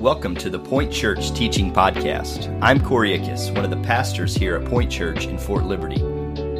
[0.00, 2.56] Welcome to the Point Church Teaching Podcast.
[2.62, 6.00] I'm Corey Ickes, one of the pastors here at Point Church in Fort Liberty.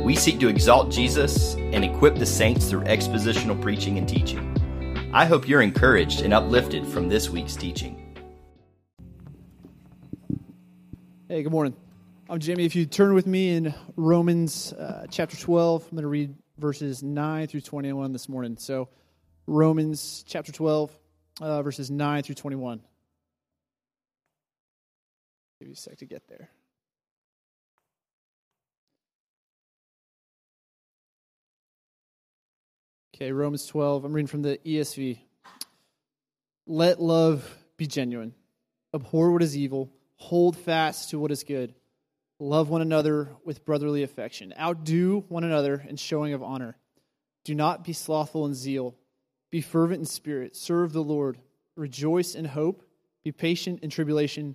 [0.03, 5.13] We seek to exalt Jesus and equip the saints through expositional preaching and teaching.
[5.15, 8.17] I hope you're encouraged and uplifted from this week's teaching.
[11.29, 11.77] Hey, good morning.
[12.29, 12.65] I'm Jimmy.
[12.65, 17.05] If you turn with me in Romans uh, chapter 12, I'm going to read verses
[17.05, 18.57] 9 through 21 this morning.
[18.57, 18.89] So,
[19.47, 20.91] Romans chapter 12,
[21.41, 22.81] uh, verses 9 through 21.
[25.59, 26.51] Give you a sec to get there.
[33.15, 34.05] Okay, Romans 12.
[34.05, 35.19] I'm reading from the ESV.
[36.69, 38.33] Let love be genuine.
[38.95, 39.91] Abhor what is evil.
[40.17, 41.75] Hold fast to what is good.
[42.39, 44.55] Love one another with brotherly affection.
[44.57, 46.77] Outdo one another in showing of honor.
[47.45, 48.95] Do not be slothful in zeal.
[49.51, 50.55] Be fervent in spirit.
[50.55, 51.39] Serve the Lord.
[51.75, 52.85] Rejoice in hope.
[53.25, 54.55] Be patient in tribulation.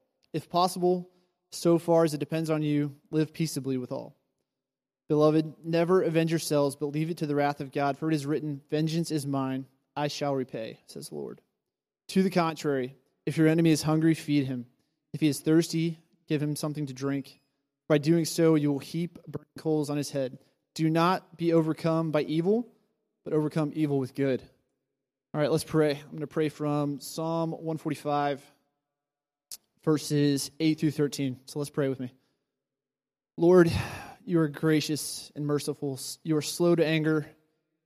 [0.33, 1.09] If possible,
[1.51, 4.15] so far as it depends on you, live peaceably with all.
[5.09, 8.25] Beloved, never avenge yourselves, but leave it to the wrath of God, for it is
[8.25, 9.65] written, Vengeance is mine,
[9.95, 11.41] I shall repay, says the Lord.
[12.09, 14.65] To the contrary, if your enemy is hungry, feed him.
[15.13, 17.41] If he is thirsty, give him something to drink.
[17.89, 20.37] By doing so, you will heap burning coals on his head.
[20.75, 22.67] Do not be overcome by evil,
[23.25, 24.41] but overcome evil with good.
[25.33, 25.91] All right, let's pray.
[25.91, 28.41] I'm going to pray from Psalm 145
[29.83, 31.39] verses 8 through 13.
[31.45, 32.11] So let's pray with me.
[33.37, 33.71] Lord,
[34.25, 35.99] you are gracious and merciful.
[36.23, 37.25] You are slow to anger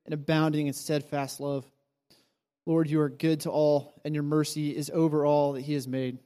[0.06, 1.66] and abounding in steadfast love.
[2.66, 5.88] Lord, you are good to all, and your mercy is over all that he has
[5.88, 6.18] made.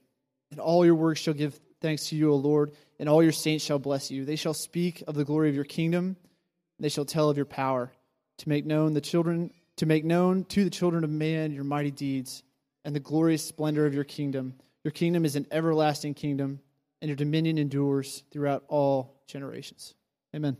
[0.51, 3.63] And all your works shall give thanks to you, O Lord, and all your saints
[3.63, 4.25] shall bless you.
[4.25, 7.45] They shall speak of the glory of your kingdom, and they shall tell of your
[7.45, 7.91] power,
[8.37, 11.89] to make known the children to make known to the children of man your mighty
[11.89, 12.43] deeds
[12.83, 14.55] and the glorious splendor of your kingdom.
[14.85, 16.61] Your kingdom is an everlasting kingdom,
[17.01, 19.93] and your dominion endures throughout all generations.
[20.33, 20.55] Amen.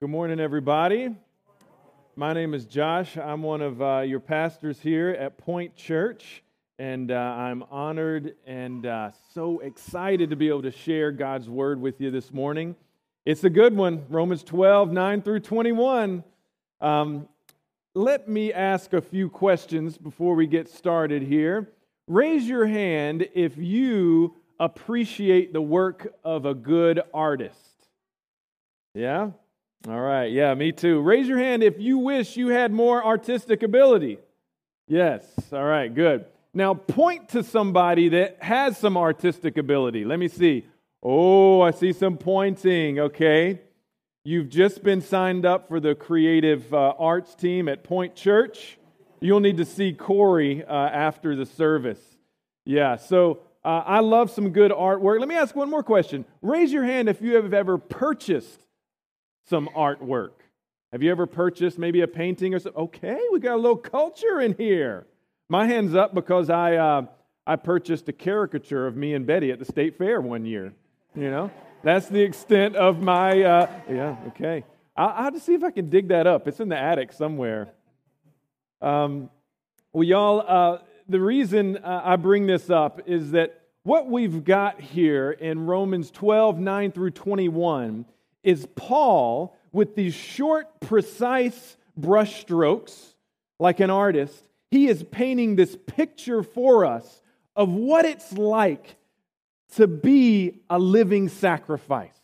[0.00, 1.14] Good morning, everybody.
[2.16, 3.16] My name is Josh.
[3.16, 6.42] I'm one of uh, your pastors here at Point Church,
[6.80, 11.80] and uh, I'm honored and uh, so excited to be able to share God's word
[11.80, 12.74] with you this morning.
[13.26, 16.24] It's a good one, Romans 12, 9 through 21.
[16.80, 17.28] Um,
[17.94, 21.70] let me ask a few questions before we get started here.
[22.06, 27.56] Raise your hand if you appreciate the work of a good artist.
[28.94, 29.30] Yeah?
[29.86, 30.32] All right.
[30.32, 31.00] Yeah, me too.
[31.00, 34.18] Raise your hand if you wish you had more artistic ability.
[34.88, 35.24] Yes.
[35.52, 36.24] All right, good.
[36.54, 40.04] Now point to somebody that has some artistic ability.
[40.04, 40.66] Let me see.
[41.02, 42.98] Oh, I see some pointing.
[42.98, 43.60] Okay.
[44.22, 48.78] You've just been signed up for the creative uh, arts team at Point Church.
[49.20, 52.00] You'll need to see Corey uh, after the service.
[52.66, 55.20] Yeah, so uh, I love some good artwork.
[55.20, 56.26] Let me ask one more question.
[56.42, 58.64] Raise your hand if you have ever purchased
[59.48, 60.32] some artwork.
[60.92, 62.82] Have you ever purchased maybe a painting or something?
[62.82, 65.06] Okay, we got a little culture in here.
[65.48, 67.06] My hand's up because I, uh,
[67.46, 70.74] I purchased a caricature of me and Betty at the state fair one year.
[71.14, 71.50] You know,
[71.82, 74.64] that's the extent of my, uh, yeah, okay.
[74.96, 76.46] I'll, I'll to see if I can dig that up.
[76.46, 77.68] It's in the attic somewhere.
[78.80, 79.28] Um,
[79.92, 80.78] well, y'all, uh,
[81.08, 86.12] the reason uh, I bring this up is that what we've got here in Romans
[86.12, 88.04] 12, 9 through 21
[88.44, 93.14] is Paul with these short, precise brushstrokes,
[93.58, 94.44] like an artist.
[94.70, 97.22] He is painting this picture for us
[97.56, 98.96] of what it's like
[99.76, 102.18] to be a living sacrifice,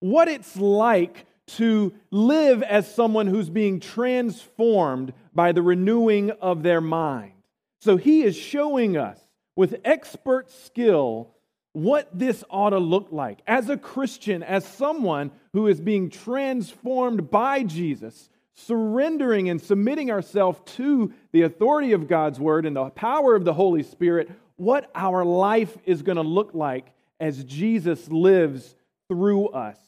[0.00, 6.80] what it's like to live as someone who's being transformed by the renewing of their
[6.80, 7.32] mind.
[7.80, 9.18] So he is showing us
[9.56, 11.34] with expert skill
[11.72, 17.30] what this ought to look like as a Christian, as someone who is being transformed
[17.30, 23.34] by Jesus, surrendering and submitting ourselves to the authority of God's word and the power
[23.34, 28.74] of the Holy Spirit what our life is going to look like as Jesus lives
[29.08, 29.78] through us.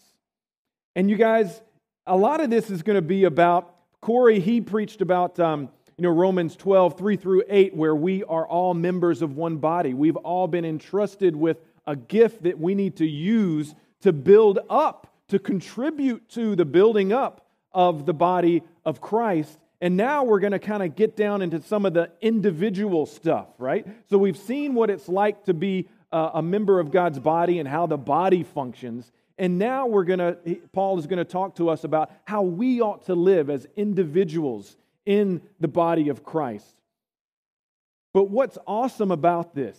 [0.96, 1.62] And you guys,
[2.06, 4.38] a lot of this is going to be about Corey.
[4.38, 8.74] He preached about um, you know Romans 12, 3 through 8, where we are all
[8.74, 9.94] members of one body.
[9.94, 15.12] We've all been entrusted with a gift that we need to use to build up,
[15.28, 19.58] to contribute to the building up of the body of Christ.
[19.84, 23.48] And now we're going to kind of get down into some of the individual stuff,
[23.58, 23.86] right?
[24.08, 27.84] So we've seen what it's like to be a member of God's body and how
[27.86, 29.12] the body functions.
[29.36, 30.38] And now we're going to,
[30.72, 34.74] Paul is going to talk to us about how we ought to live as individuals
[35.04, 36.80] in the body of Christ.
[38.14, 39.78] But what's awesome about this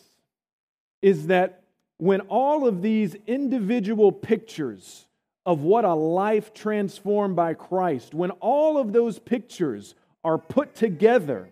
[1.02, 1.64] is that
[1.98, 5.05] when all of these individual pictures
[5.46, 9.94] of what a life transformed by Christ, when all of those pictures
[10.24, 11.52] are put together,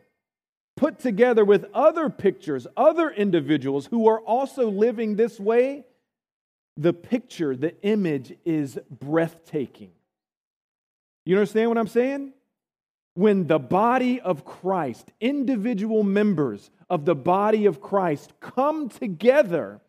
[0.75, 5.85] put together with other pictures, other individuals who are also living this way,
[6.75, 9.91] the picture, the image is breathtaking.
[11.25, 12.33] You understand what I'm saying?
[13.13, 19.81] When the body of Christ, individual members of the body of Christ come together,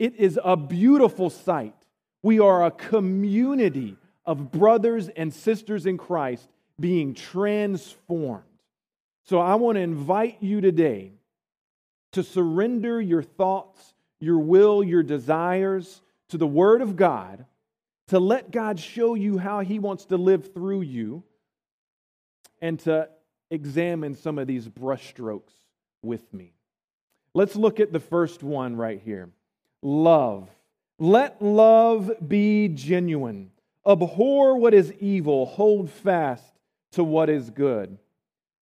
[0.00, 1.77] it is a beautiful sight.
[2.22, 6.48] We are a community of brothers and sisters in Christ
[6.78, 8.44] being transformed.
[9.24, 11.12] So I want to invite you today
[12.12, 17.44] to surrender your thoughts, your will, your desires to the Word of God,
[18.08, 21.22] to let God show you how He wants to live through you,
[22.60, 23.08] and to
[23.50, 25.52] examine some of these brushstrokes
[26.02, 26.52] with me.
[27.34, 29.30] Let's look at the first one right here
[29.82, 30.48] love.
[30.98, 33.52] Let love be genuine.
[33.86, 36.44] Abhor what is evil, hold fast
[36.92, 37.98] to what is good.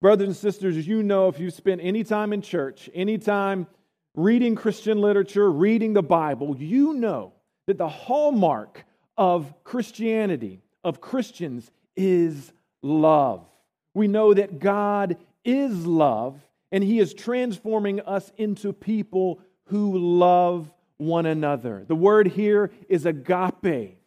[0.03, 3.67] Brothers and sisters, you know if you spent any time in church, any time
[4.15, 7.33] reading Christian literature, reading the Bible, you know
[7.67, 8.85] that the hallmark
[9.17, 12.53] of Christianity, of Christians, is
[12.83, 13.47] love.
[13.95, 16.39] We know that God is love,
[16.71, 21.85] and He is transforming us into people who love one another.
[21.87, 23.99] The word here is agape.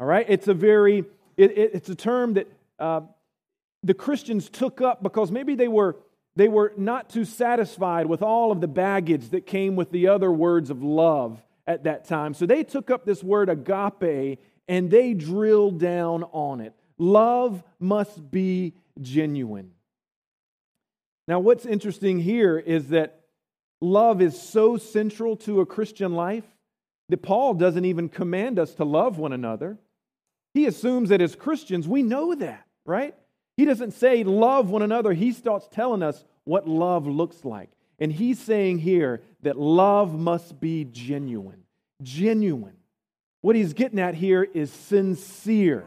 [0.00, 0.26] All right?
[0.28, 1.04] It's a very,
[1.36, 2.48] it, it, it's a term that
[2.78, 3.00] uh,
[3.82, 5.96] the Christians took up because maybe they were,
[6.36, 10.30] they were not too satisfied with all of the baggage that came with the other
[10.30, 12.34] words of love at that time.
[12.34, 16.74] So they took up this word agape and they drilled down on it.
[16.98, 19.72] Love must be genuine.
[21.28, 23.17] Now, what's interesting here is that
[23.80, 26.44] love is so central to a Christian life
[27.08, 29.78] that Paul doesn't even command us to love one another.
[30.54, 33.14] He assumes that as Christians, we know that, right?
[33.56, 35.12] He doesn't say love one another.
[35.12, 37.70] He starts telling us what love looks like.
[37.98, 41.64] And he's saying here that love must be genuine.
[42.02, 42.76] Genuine.
[43.40, 45.84] What he's getting at here is sincere,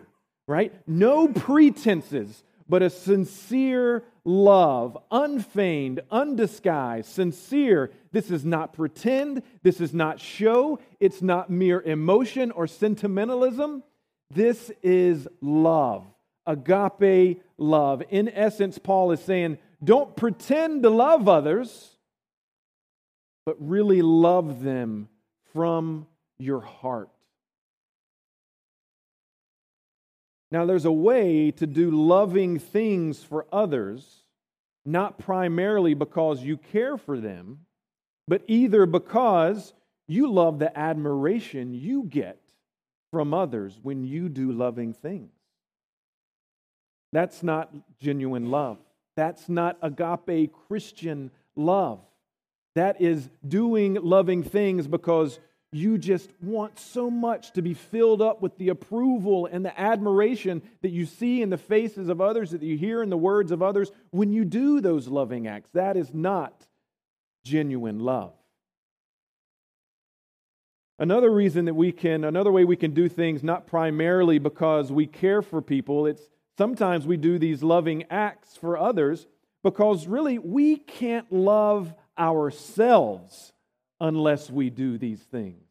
[0.48, 0.74] right?
[0.88, 7.92] No pretenses, but a sincere love, unfeigned, undisguised, sincere.
[8.12, 9.44] This is not pretend.
[9.64, 10.80] This is not show.
[11.00, 13.84] It's not mere emotion or sentimentalism.
[14.30, 16.06] This is love
[16.46, 18.04] agape love.
[18.10, 21.96] In essence, Paul is saying, don't pretend to love others,
[23.46, 25.10] but really love them
[25.54, 26.08] from
[26.38, 27.10] your heart.
[30.51, 34.25] Now, there's a way to do loving things for others,
[34.86, 37.60] not primarily because you care for them,
[38.27, 39.74] but either because
[40.08, 42.38] you love the admiration you get
[43.12, 45.31] from others when you do loving things.
[47.13, 48.77] That's not genuine love.
[49.15, 52.00] That's not agape Christian love.
[52.75, 55.39] That is doing loving things because
[55.72, 60.62] you just want so much to be filled up with the approval and the admiration
[60.82, 63.62] that you see in the faces of others, that you hear in the words of
[63.62, 65.70] others when you do those loving acts.
[65.74, 66.68] That is not
[67.44, 68.34] genuine love.
[71.00, 75.08] Another reason that we can, another way we can do things, not primarily because we
[75.08, 76.22] care for people, it's
[76.62, 79.25] Sometimes we do these loving acts for others
[79.63, 83.54] because really we can't love ourselves
[84.01, 85.63] unless we do these things.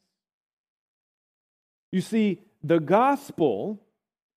[1.93, 3.83] You see, the gospel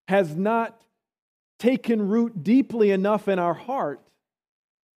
[0.07, 0.81] has not
[1.59, 4.01] taken root deeply enough in our heart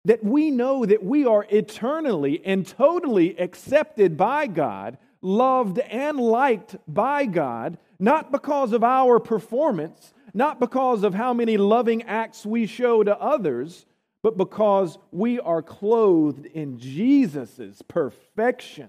[0.06, 6.76] that we know that we are eternally and totally accepted by God, loved and liked
[6.88, 12.66] by God, not because of our performance, not because of how many loving acts we
[12.66, 13.84] show to others,
[14.26, 18.88] but because we are clothed in Jesus' perfection.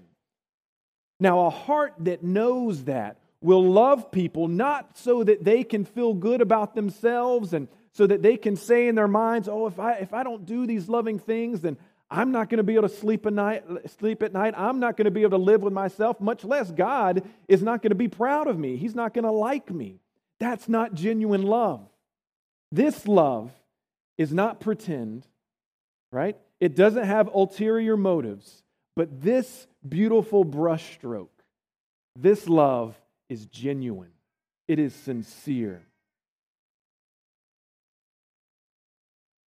[1.20, 6.12] Now, a heart that knows that will love people not so that they can feel
[6.12, 9.92] good about themselves and so that they can say in their minds, oh, if I,
[9.98, 11.76] if I don't do these loving things, then
[12.10, 13.62] I'm not going to be able to sleep, a night,
[13.96, 14.54] sleep at night.
[14.56, 17.80] I'm not going to be able to live with myself, much less God is not
[17.80, 18.76] going to be proud of me.
[18.76, 20.00] He's not going to like me.
[20.40, 21.88] That's not genuine love.
[22.72, 23.52] This love
[24.18, 25.26] is not pretend,
[26.12, 26.36] right?
[26.60, 28.62] It doesn't have ulterior motives,
[28.96, 31.28] but this beautiful brushstroke,
[32.16, 34.12] this love is genuine,
[34.66, 35.82] it is sincere.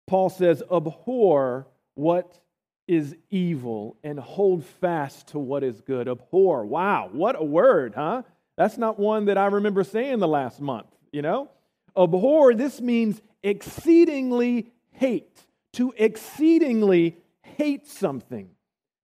[0.07, 2.39] Paul says, abhor what
[2.88, 6.07] is evil and hold fast to what is good.
[6.07, 6.65] Abhor.
[6.65, 8.23] Wow, what a word, huh?
[8.57, 11.49] That's not one that I remember saying the last month, you know?
[11.98, 18.50] Abhor, this means exceedingly hate, to exceedingly hate something,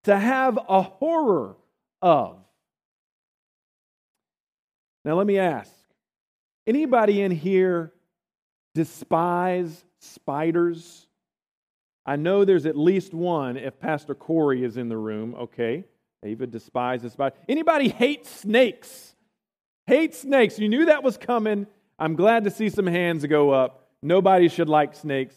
[0.04, 1.56] to have a horror
[2.02, 2.38] of.
[5.04, 5.72] Now, let me ask
[6.68, 7.94] anybody in here
[8.74, 11.08] despise spiders?
[12.06, 15.36] I know there's at least one if Pastor Corey is in the room.
[15.36, 15.86] Okay.
[16.22, 17.38] David despises spiders.
[17.48, 19.16] Anybody hate snakes?
[19.88, 20.60] Hate snakes.
[20.60, 21.68] You knew that was coming.
[21.98, 23.88] I'm glad to see some hands go up.
[24.02, 25.36] Nobody should like snakes.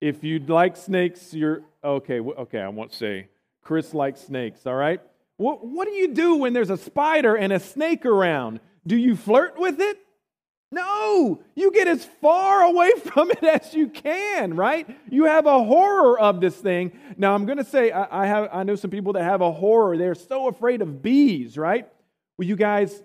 [0.00, 2.20] If you'd like snakes, you're okay.
[2.20, 3.28] Okay, I won't say.
[3.62, 5.00] Chris likes snakes, all right?
[5.36, 8.60] What, what do you do when there's a spider and a snake around?
[8.86, 9.98] Do you flirt with it?
[10.72, 14.88] No, you get as far away from it as you can, right?
[15.10, 16.92] You have a horror of this thing.
[17.16, 19.50] Now, I'm going to say I, I, have I know some people that have a
[19.50, 19.96] horror.
[19.96, 21.88] They're so afraid of bees, right?
[22.38, 23.02] Well, you guys,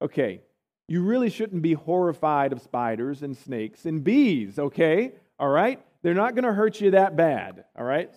[0.00, 0.40] okay,
[0.88, 5.12] you really shouldn't be horrified of spiders and snakes and bees, okay?
[5.38, 5.80] All right?
[6.02, 8.10] They're not going to hurt you that bad, all right?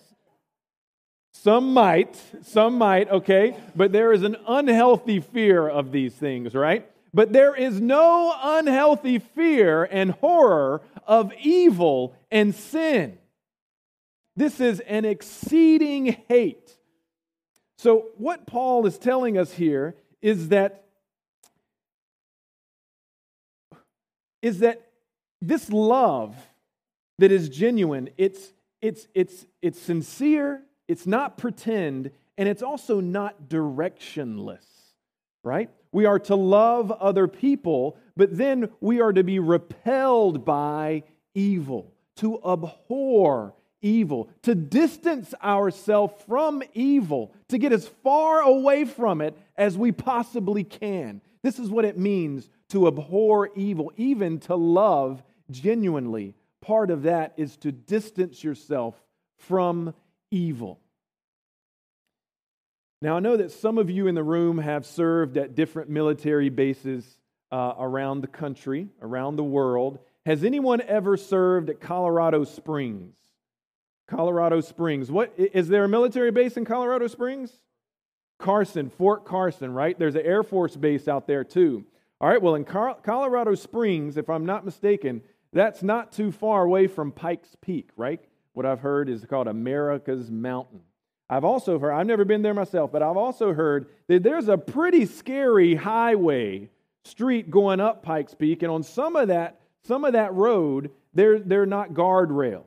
[1.32, 3.56] Some might, some might, okay?
[3.74, 6.90] But there is an unhealthy fear of these things, right?
[7.14, 13.18] But there is no unhealthy fear and horror of evil and sin.
[14.34, 16.76] This is an exceeding hate.
[17.78, 20.85] So, what Paul is telling us here is that
[24.46, 24.80] is that
[25.40, 26.36] this love
[27.18, 33.48] that is genuine, it's it's it's it's sincere, it's not pretend, and it's also not
[33.48, 34.64] directionless,
[35.42, 35.68] right?
[35.90, 41.02] We are to love other people, but then we are to be repelled by
[41.34, 49.20] evil, to abhor evil, to distance ourselves from evil, to get as far away from
[49.20, 51.20] it as we possibly can.
[51.42, 56.34] This is what it means to abhor evil, even to love genuinely.
[56.60, 58.94] Part of that is to distance yourself
[59.38, 59.94] from
[60.30, 60.80] evil.
[63.02, 66.48] Now, I know that some of you in the room have served at different military
[66.48, 67.18] bases
[67.52, 69.98] uh, around the country, around the world.
[70.24, 73.14] Has anyone ever served at Colorado Springs?
[74.08, 75.10] Colorado Springs.
[75.10, 77.52] What is there a military base in Colorado Springs?
[78.38, 79.98] Carson, Fort Carson, right?
[79.98, 81.84] There's an Air Force base out there too.
[82.20, 86.86] All right, well, in Colorado Springs, if I'm not mistaken, that's not too far away
[86.86, 88.20] from Pikes Peak, right?
[88.54, 90.80] What I've heard is called America's Mountain.
[91.28, 94.56] I've also heard, I've never been there myself, but I've also heard that there's a
[94.56, 96.70] pretty scary highway
[97.04, 101.38] street going up Pikes Peak, and on some of that, some of that road, there,
[101.38, 102.64] they're not guardrails.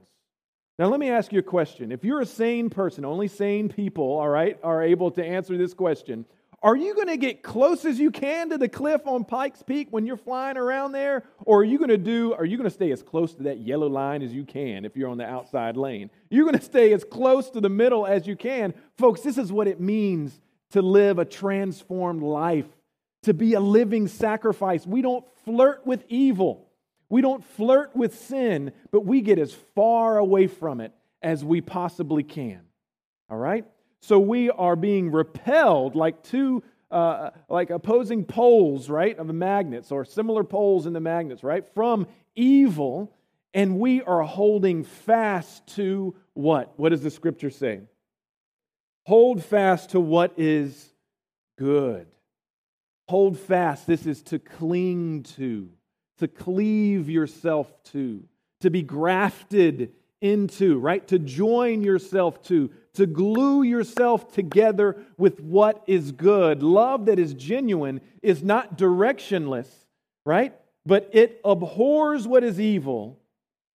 [0.78, 1.92] Now, let me ask you a question.
[1.92, 5.74] If you're a sane person, only sane people, all right, are able to answer this
[5.74, 6.26] question.
[6.62, 9.88] Are you going to get close as you can to the cliff on Pikes Peak
[9.92, 11.24] when you're flying around there?
[11.46, 13.60] Or are you going to do, are you going to stay as close to that
[13.60, 16.10] yellow line as you can if you're on the outside lane?
[16.30, 18.74] You're going to stay as close to the middle as you can.
[18.98, 20.40] Folks, this is what it means
[20.72, 22.68] to live a transformed life,
[23.24, 24.86] to be a living sacrifice.
[24.86, 26.68] We don't flirt with evil,
[27.08, 31.62] we don't flirt with sin, but we get as far away from it as we
[31.62, 32.62] possibly can.
[33.30, 33.66] All right?
[34.02, 39.92] So we are being repelled like two, uh, like opposing poles, right, of the magnets
[39.92, 43.14] or similar poles in the magnets, right, from evil.
[43.54, 46.74] And we are holding fast to what?
[46.78, 47.82] What does the scripture say?
[49.06, 50.94] Hold fast to what is
[51.58, 52.08] good.
[53.10, 53.88] Hold fast.
[53.88, 55.70] This is to cling to,
[56.20, 58.24] to cleave yourself to,
[58.62, 61.08] to be grafted into, right?
[61.08, 66.62] To join yourself to, to glue yourself together with what is good.
[66.64, 69.68] Love that is genuine is not directionless,
[70.26, 70.54] right?
[70.86, 73.20] But it abhors what is evil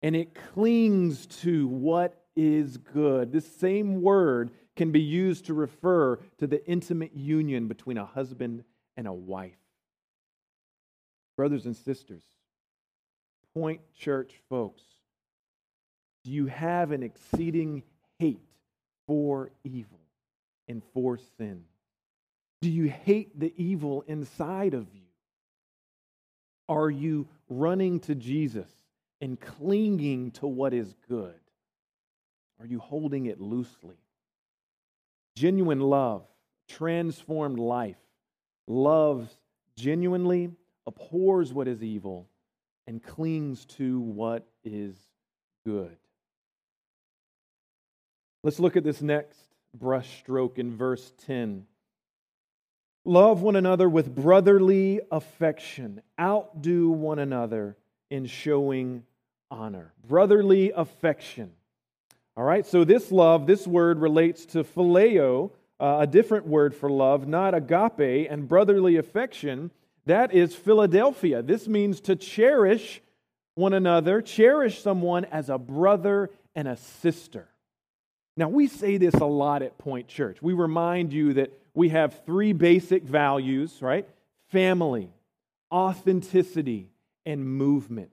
[0.01, 3.31] and it clings to what is good.
[3.31, 8.63] This same word can be used to refer to the intimate union between a husband
[8.98, 9.57] and a wife.
[11.38, 12.24] Brothers and sisters,
[13.53, 14.81] Point Church folks,
[16.24, 17.84] do you have an exceeding
[18.20, 18.42] hate
[19.08, 20.00] for evil
[20.68, 21.63] and for sin?
[22.62, 25.01] Do you hate the evil inside of you?
[26.70, 28.70] Are you running to Jesus
[29.20, 31.36] and clinging to what is good?
[32.60, 33.98] Are you holding it loosely?
[35.36, 36.24] Genuine love,
[36.68, 37.98] transformed life,
[38.68, 39.36] loves
[39.75, 40.51] genuinely,
[40.86, 42.28] abhors what is evil,
[42.86, 44.96] and clings to what is
[45.66, 45.98] good.
[48.43, 49.38] Let's look at this next
[49.77, 51.67] brushstroke in verse 10.
[53.05, 56.01] Love one another with brotherly affection.
[56.19, 57.77] Outdo one another
[58.10, 59.03] in showing
[59.51, 59.93] honor.
[60.07, 61.51] Brotherly affection.
[62.36, 66.89] All right, so this love, this word relates to phileo, uh, a different word for
[66.89, 69.69] love, not agape, and brotherly affection.
[70.07, 71.43] That is Philadelphia.
[71.43, 73.01] This means to cherish
[73.53, 77.50] one another, cherish someone as a brother and a sister.
[78.38, 80.42] Now, we say this a lot at Point Church.
[80.42, 84.08] We remind you that we have three basic values, right?
[84.50, 85.10] Family,
[85.72, 86.90] authenticity,
[87.26, 88.10] and movement.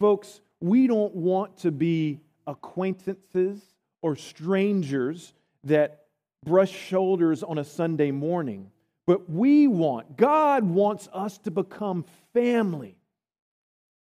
[0.00, 3.60] Folks, we don't want to be acquaintances
[4.02, 5.32] or strangers
[5.64, 6.06] that
[6.44, 8.70] brush shoulders on a Sunday morning,
[9.06, 12.96] but we want, God wants us to become family.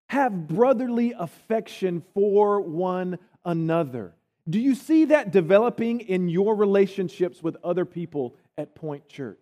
[0.09, 4.15] Have brotherly affection for one another.
[4.49, 9.39] Do you see that developing in your relationships with other people at Point Church?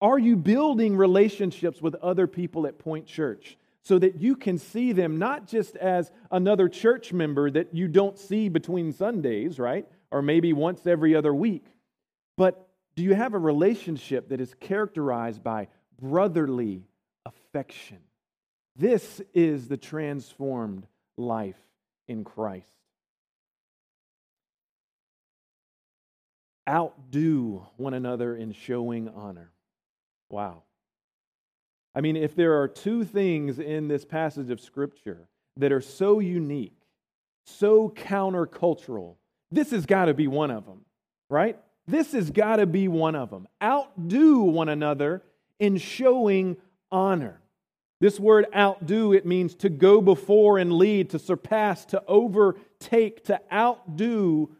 [0.00, 4.92] Are you building relationships with other people at Point Church so that you can see
[4.92, 9.86] them not just as another church member that you don't see between Sundays, right?
[10.10, 11.66] Or maybe once every other week,
[12.36, 15.68] but do you have a relationship that is characterized by
[16.00, 16.84] brotherly
[17.24, 17.98] affection?
[18.76, 20.86] This is the transformed
[21.16, 21.56] life
[22.08, 22.72] in Christ.
[26.68, 29.50] Outdo one another in showing honor.
[30.30, 30.62] Wow.
[31.94, 36.20] I mean, if there are two things in this passage of Scripture that are so
[36.20, 36.78] unique,
[37.44, 39.16] so countercultural,
[39.50, 40.84] this has got to be one of them,
[41.28, 41.58] right?
[41.86, 43.46] This has got to be one of them.
[43.62, 45.22] Outdo one another
[45.58, 46.56] in showing
[46.90, 47.41] honor.
[48.02, 53.40] This word outdo, it means to go before and lead, to surpass, to overtake, to
[53.52, 54.50] outdo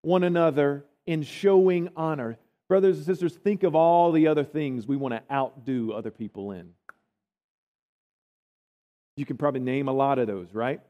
[0.00, 2.38] one another in showing honor.
[2.70, 6.52] Brothers and sisters, think of all the other things we want to outdo other people
[6.52, 6.70] in.
[9.18, 10.80] You can probably name a lot of those, right?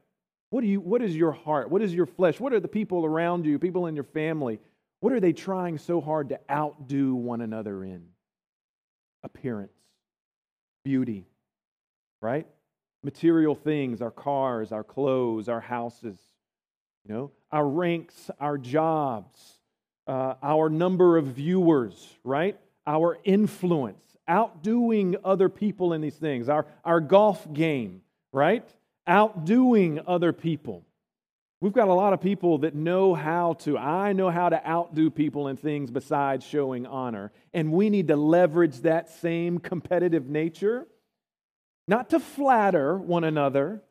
[0.49, 1.69] What, do you, what is your heart?
[1.69, 2.39] What is your flesh?
[2.39, 4.59] What are the people around you, people in your family?
[5.01, 8.05] What are they trying so hard to outdo one another in?
[9.23, 9.73] Appearance,
[10.85, 11.25] beauty,
[12.21, 12.47] right?
[13.03, 16.19] Material things, our cars, our clothes, our houses,
[17.05, 19.59] you know, our ranks, our jobs,
[20.07, 22.57] uh, our number of viewers, right?
[22.85, 28.01] Our influence, outdoing other people in these things, our, our golf game,
[28.31, 28.67] right?
[29.05, 30.83] Outdoing other people.
[31.59, 35.09] We've got a lot of people that know how to, I know how to outdo
[35.09, 37.31] people in things besides showing honor.
[37.51, 40.87] And we need to leverage that same competitive nature
[41.87, 43.81] not to flatter one another,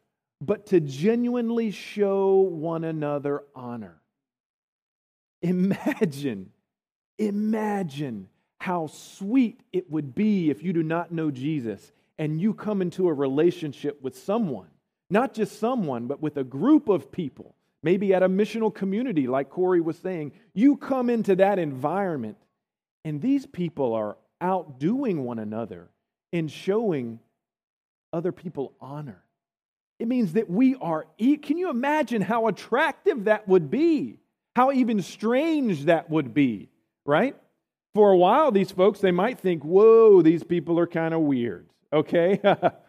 [0.40, 4.00] but to genuinely show one another honor.
[5.42, 6.50] Imagine,
[7.18, 8.28] imagine
[8.58, 13.08] how sweet it would be if you do not know Jesus and you come into
[13.08, 14.68] a relationship with someone,
[15.10, 19.50] not just someone, but with a group of people, maybe at a missional community, like
[19.50, 20.32] Corey was saying.
[20.54, 22.38] You come into that environment,
[23.04, 25.90] and these people are outdoing one another
[26.32, 27.20] in showing
[28.16, 29.22] other people honor.
[29.98, 34.18] It means that we are, can you imagine how attractive that would be?
[34.56, 36.70] How even strange that would be,
[37.04, 37.36] right?
[37.94, 41.68] For a while, these folks, they might think, whoa, these people are kind of weird,
[41.92, 42.40] okay?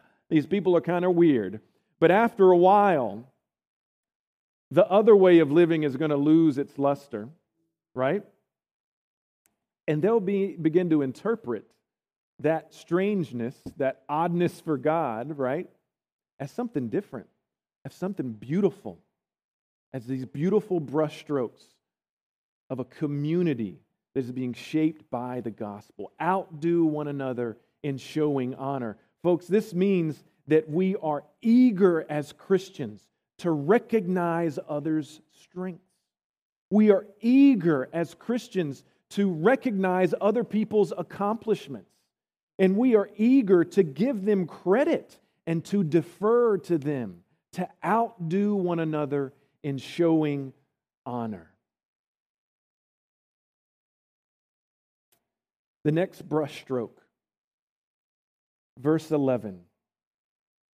[0.29, 1.61] these people are kind of weird.
[1.99, 3.31] But after a while,
[4.71, 7.29] the other way of living is going to lose its luster,
[7.93, 8.23] right?
[9.87, 11.65] And they'll be, begin to interpret
[12.39, 15.69] that strangeness, that oddness for God, right,
[16.39, 17.27] as something different,
[17.85, 18.99] as something beautiful,
[19.93, 21.63] as these beautiful brushstrokes
[22.69, 23.79] of a community
[24.13, 26.11] that is being shaped by the gospel.
[26.21, 28.97] Outdo one another in showing honor.
[29.23, 33.01] Folks, this means that we are eager as Christians
[33.39, 35.83] to recognize others' strengths.
[36.69, 41.91] We are eager as Christians to recognize other people's accomplishments
[42.59, 48.55] And we are eager to give them credit and to defer to them, to outdo
[48.55, 50.53] one another in showing
[51.05, 51.51] honor.
[55.83, 56.97] The next brushstroke,
[58.77, 59.61] verse 11.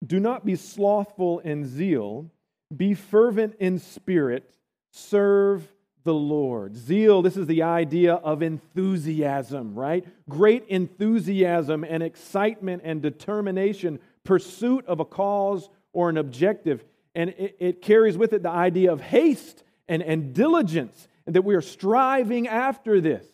[0.06, 2.30] Do not be slothful in zeal,
[2.76, 4.54] be fervent in spirit,
[4.92, 5.66] serve
[6.08, 6.78] the Lord.
[6.78, 10.06] Zeal, this is the idea of enthusiasm, right?
[10.30, 16.82] Great enthusiasm and excitement and determination, pursuit of a cause or an objective.
[17.13, 21.41] And it, it carries with it the idea of haste and, and diligence, and that
[21.41, 23.26] we are striving after this.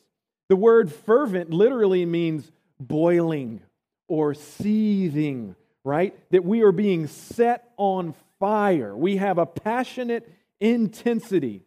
[0.50, 3.62] The word fervent literally means boiling
[4.08, 6.18] or seething, right?
[6.32, 8.98] That we are being set on fire.
[8.98, 10.28] We have a passionate
[10.60, 11.62] intensity.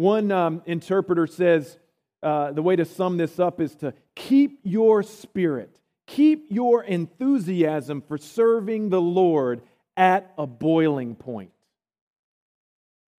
[0.00, 1.76] One um, interpreter says
[2.22, 8.00] uh, the way to sum this up is to keep your spirit, keep your enthusiasm
[8.00, 9.60] for serving the Lord
[9.98, 11.50] at a boiling point.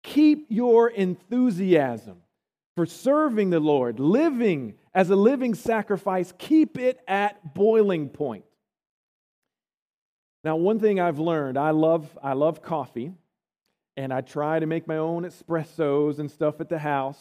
[0.02, 2.16] Keep your enthusiasm
[2.74, 8.44] for serving the Lord, living as a living sacrifice, keep it at boiling point.
[10.42, 13.12] Now, one thing I've learned, I love, I love coffee,
[13.96, 17.18] and I try to make my own espressos and stuff at the house.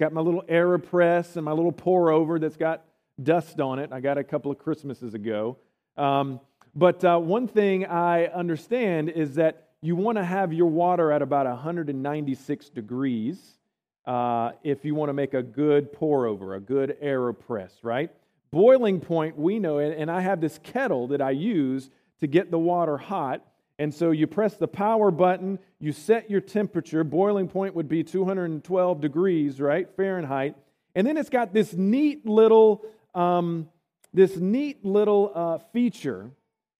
[0.00, 2.84] Got my little AeroPress and my little pour over that's got
[3.22, 3.92] dust on it.
[3.92, 5.58] I got a couple of Christmases ago.
[5.96, 6.40] Um,
[6.74, 11.22] but uh, one thing I understand is that you want to have your water at
[11.22, 13.58] about 196 degrees
[14.06, 18.10] uh, if you want to make a good pour over, a good AeroPress, right?
[18.50, 22.50] Boiling point, we know, it, and I have this kettle that I use to get
[22.50, 23.44] the water hot.
[23.78, 27.04] And so you press the power button, you set your temperature.
[27.04, 29.88] Boiling point would be 212 degrees, right?
[29.96, 30.56] Fahrenheit.
[30.94, 33.68] And then it's got this neat little, um,
[34.12, 36.30] this neat little uh, feature.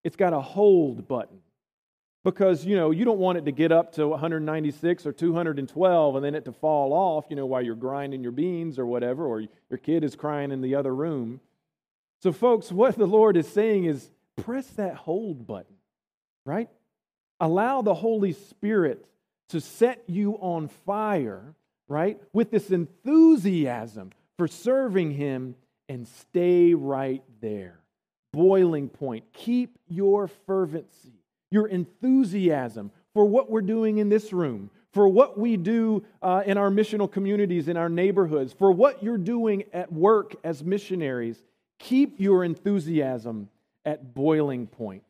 [0.04, 1.38] It's got a hold button
[2.24, 6.24] because you know you don't want it to get up to 196 or 212 and
[6.24, 9.40] then it to fall off you know while you're grinding your beans or whatever or
[9.40, 11.40] your kid is crying in the other room
[12.20, 15.76] so folks what the lord is saying is press that hold button
[16.44, 16.68] right
[17.42, 19.04] allow the holy spirit
[19.50, 21.54] to set you on fire
[21.88, 25.54] right with this enthusiasm for serving him
[25.90, 27.78] and stay right there
[28.32, 31.12] boiling point keep your fervency
[31.50, 36.56] your enthusiasm for what we're doing in this room, for what we do uh, in
[36.56, 41.42] our missional communities, in our neighborhoods, for what you're doing at work as missionaries.
[41.78, 43.48] Keep your enthusiasm
[43.84, 45.02] at boiling point.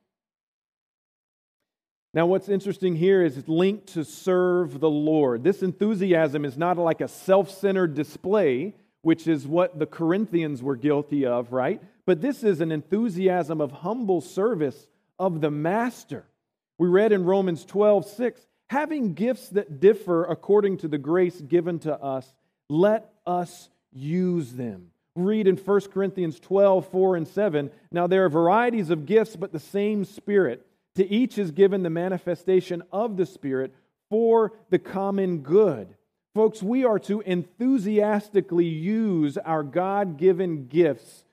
[2.15, 5.45] Now, what's interesting here is it's linked to serve the Lord.
[5.45, 10.77] This enthusiasm is not like a self centered display, which is what the Corinthians were
[10.77, 11.81] guilty of, right?
[12.05, 16.27] But this is an enthusiasm of humble service of the Master.
[16.79, 21.79] We read in Romans 12, 6, having gifts that differ according to the grace given
[21.81, 22.31] to us,
[22.69, 24.91] let us use them.
[25.17, 27.71] Read in 1 Corinthians 12, 4 and 7.
[27.91, 30.67] Now there are varieties of gifts, but the same Spirit.
[30.97, 33.75] To each is given the manifestation of the Spirit
[34.11, 35.95] for the common good.
[36.35, 41.25] Folks, we are to enthusiastically use our God given gifts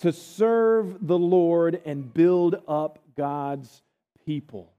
[0.00, 3.82] to serve the Lord and build up God's
[4.24, 4.72] people.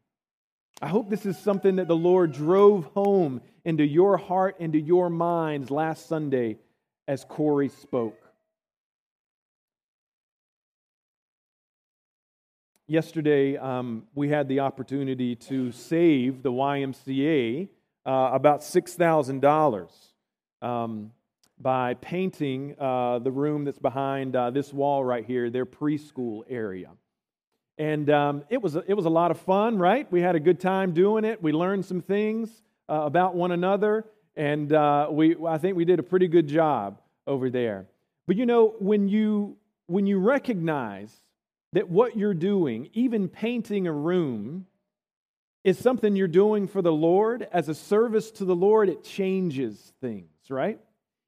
[0.81, 5.09] I hope this is something that the Lord drove home into your heart, into your
[5.09, 6.57] minds last Sunday
[7.07, 8.26] as Corey spoke.
[12.89, 17.67] Yesterday, um, we had the opportunity to save the YMCA
[18.05, 19.89] uh, about $6,000
[20.61, 21.11] um,
[21.59, 26.91] by painting uh, the room that's behind uh, this wall right here, their preschool area.
[27.77, 30.09] And um, it, was, it was a lot of fun, right?
[30.09, 31.43] We had a good time doing it.
[31.43, 32.49] We learned some things
[32.87, 34.05] uh, about one another,
[34.37, 37.85] and uh, we, I think we did a pretty good job over there.
[38.27, 41.13] But you know, when you, when you recognize
[41.73, 44.65] that what you're doing, even painting a room,
[45.63, 49.93] is something you're doing for the Lord as a service to the Lord, it changes
[49.99, 50.79] things, right?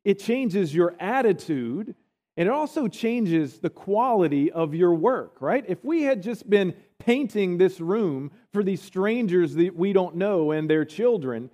[0.06, 1.94] It changes your attitude
[2.38, 5.66] and it also changes the quality of your work, right?
[5.68, 10.52] If we had just been painting this room for these strangers that we don't know
[10.52, 11.50] and their children,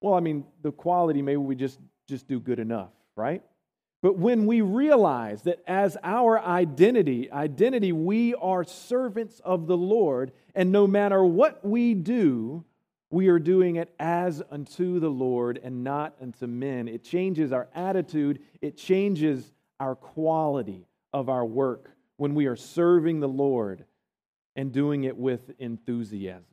[0.00, 3.40] well, I mean, the quality maybe we just just do good enough, right?
[4.02, 10.32] But when we realize that as our identity, identity, we are servants of the Lord,
[10.54, 12.64] and no matter what we do,
[13.10, 16.88] we are doing it as unto the Lord and not unto men.
[16.88, 23.20] It changes our attitude, it changes our quality of our work when we are serving
[23.20, 23.84] the Lord
[24.56, 26.44] and doing it with enthusiasm.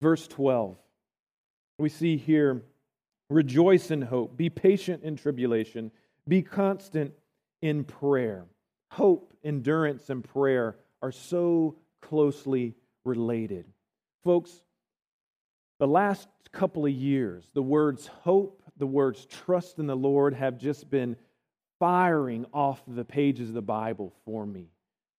[0.00, 0.76] Verse 12,
[1.78, 2.62] we see here
[3.34, 5.90] rejoice in hope, be patient in tribulation,
[6.28, 7.12] be constant
[7.60, 8.46] in prayer.
[8.90, 13.64] Hope, endurance, and prayer are so closely related.
[14.24, 14.62] Folks,
[15.78, 20.58] the last couple of years, the words hope, the words trust in the Lord have
[20.58, 21.16] just been
[21.78, 24.68] firing off the pages of the Bible for me.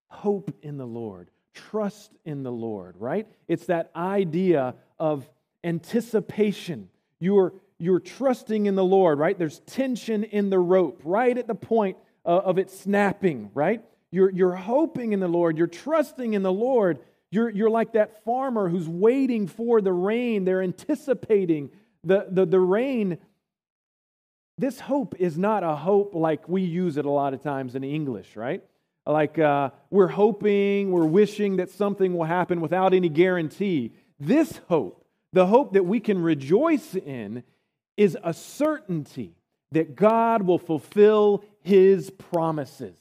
[0.08, 3.28] Hope in the Lord, trust in the Lord, right?
[3.47, 5.30] It's that idea of
[5.63, 6.89] anticipation.
[7.19, 9.38] You're, you're trusting in the Lord, right?
[9.38, 13.84] There's tension in the rope, right at the point uh, of it snapping, right?
[14.12, 17.00] You're, you're hoping in the Lord, you're trusting in the Lord
[17.34, 20.46] you're, you're like that farmer who's waiting for the rain.
[20.46, 21.72] They're anticipating
[22.04, 23.17] the, the, the rain.
[24.60, 27.84] This hope is not a hope like we use it a lot of times in
[27.84, 28.63] English, right?
[29.08, 33.93] Like uh, we're hoping, we're wishing that something will happen without any guarantee.
[34.19, 37.41] This hope, the hope that we can rejoice in,
[37.97, 39.36] is a certainty
[39.71, 42.97] that God will fulfill his promises.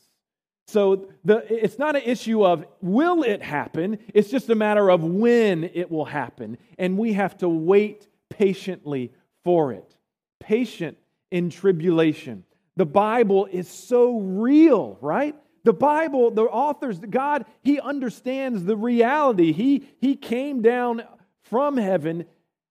[0.67, 5.05] So the, it's not an issue of will it happen, it's just a matter of
[5.05, 6.57] when it will happen.
[6.79, 9.13] And we have to wait patiently
[9.45, 9.97] for it.
[10.41, 10.97] Patient
[11.31, 12.45] in tribulation.
[12.77, 15.37] The Bible is so real, right?
[15.65, 19.53] The Bible, the authors, God, He understands the reality.
[19.53, 21.03] He, he came down
[21.43, 22.25] from heaven,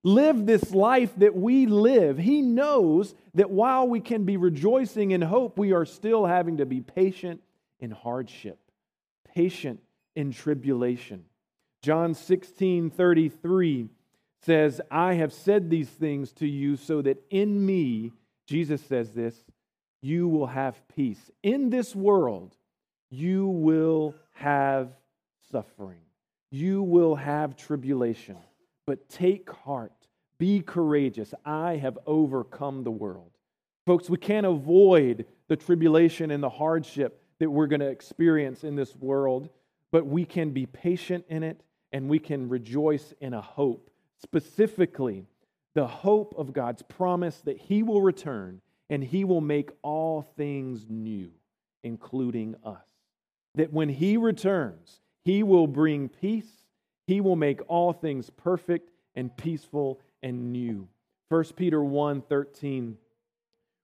[0.03, 2.17] lived this life that we live.
[2.17, 6.65] He knows that while we can be rejoicing in hope, we are still having to
[6.65, 7.41] be patient
[7.79, 8.59] in hardship,
[9.35, 9.79] patient
[10.15, 11.25] in tribulation.
[11.81, 13.89] John 16 33
[14.43, 18.11] says, I have said these things to you so that in me,
[18.47, 19.35] Jesus says this,
[20.01, 21.29] you will have peace.
[21.43, 22.55] In this world,
[23.11, 24.89] you will have
[25.51, 25.99] suffering.
[26.49, 28.37] You will have tribulation.
[28.91, 29.93] But take heart,
[30.38, 31.34] be courageous.
[31.45, 33.32] I have overcome the world.
[33.86, 38.75] Folks, we can't avoid the tribulation and the hardship that we're going to experience in
[38.75, 39.47] this world,
[39.93, 43.89] but we can be patient in it and we can rejoice in a hope,
[44.21, 45.25] specifically
[45.73, 50.86] the hope of God's promise that He will return and He will make all things
[50.89, 51.32] new,
[51.82, 52.84] including us.
[53.56, 56.61] That when He returns, He will bring peace,
[57.07, 60.87] He will make all things perfect and peaceful and new.
[61.29, 62.97] 1 Peter 1 13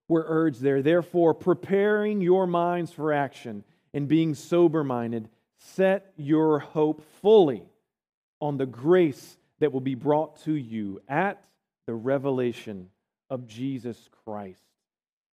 [0.08, 0.82] we're urged there.
[0.82, 7.64] Therefore, preparing your minds for action and being sober minded, set your hope fully
[8.40, 11.44] on the grace that will be brought to you at
[11.88, 12.90] the revelation
[13.30, 14.64] of Jesus Christ.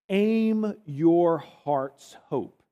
[0.08, 2.62] Aim your heart's hope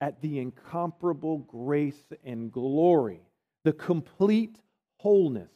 [0.00, 3.20] at the incomparable grace and glory,
[3.64, 4.58] the complete
[4.98, 5.50] wholeness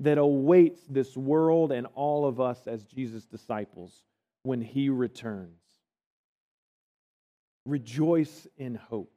[0.00, 4.04] that awaits this world and all of us as Jesus' disciples
[4.42, 5.60] when he returns.
[7.66, 9.12] Rejoice in hope.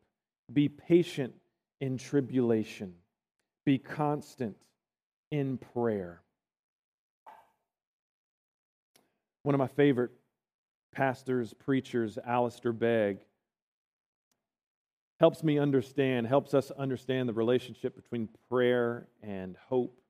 [0.52, 1.34] Be patient
[1.80, 2.94] in tribulation.
[3.66, 4.58] Be constant
[5.30, 6.22] in prayer.
[9.44, 10.12] One of my favorite
[10.94, 13.20] pastors, preachers, Alistair Begg,
[15.22, 20.02] helps me understand, helps us understand the relationship between prayer and hope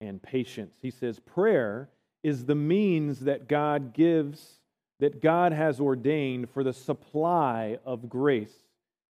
[0.00, 0.74] and patience.
[0.82, 1.88] He says, Prayer
[2.24, 4.58] is the means that God gives,
[4.98, 8.64] that God has ordained for the supply of grace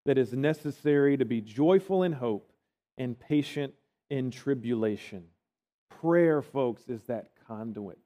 [0.05, 2.53] that is necessary to be joyful in hope
[2.99, 3.73] and patient
[4.11, 5.25] in tribulation.
[6.03, 7.99] Prayer, folks, is that conduit.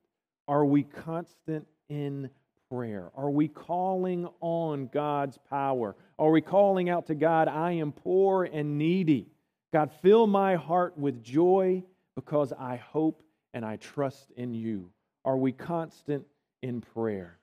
[0.47, 2.31] Are we constant in
[2.75, 3.11] prayer?
[3.17, 5.95] Are we calling on God's power?
[6.19, 9.29] Are we calling out to God, I am poor and needy?
[9.73, 11.85] God, fill my heart with joy
[12.17, 14.91] because I hope and I trust in you?
[15.25, 16.27] Are we constant
[16.63, 17.39] in prayer?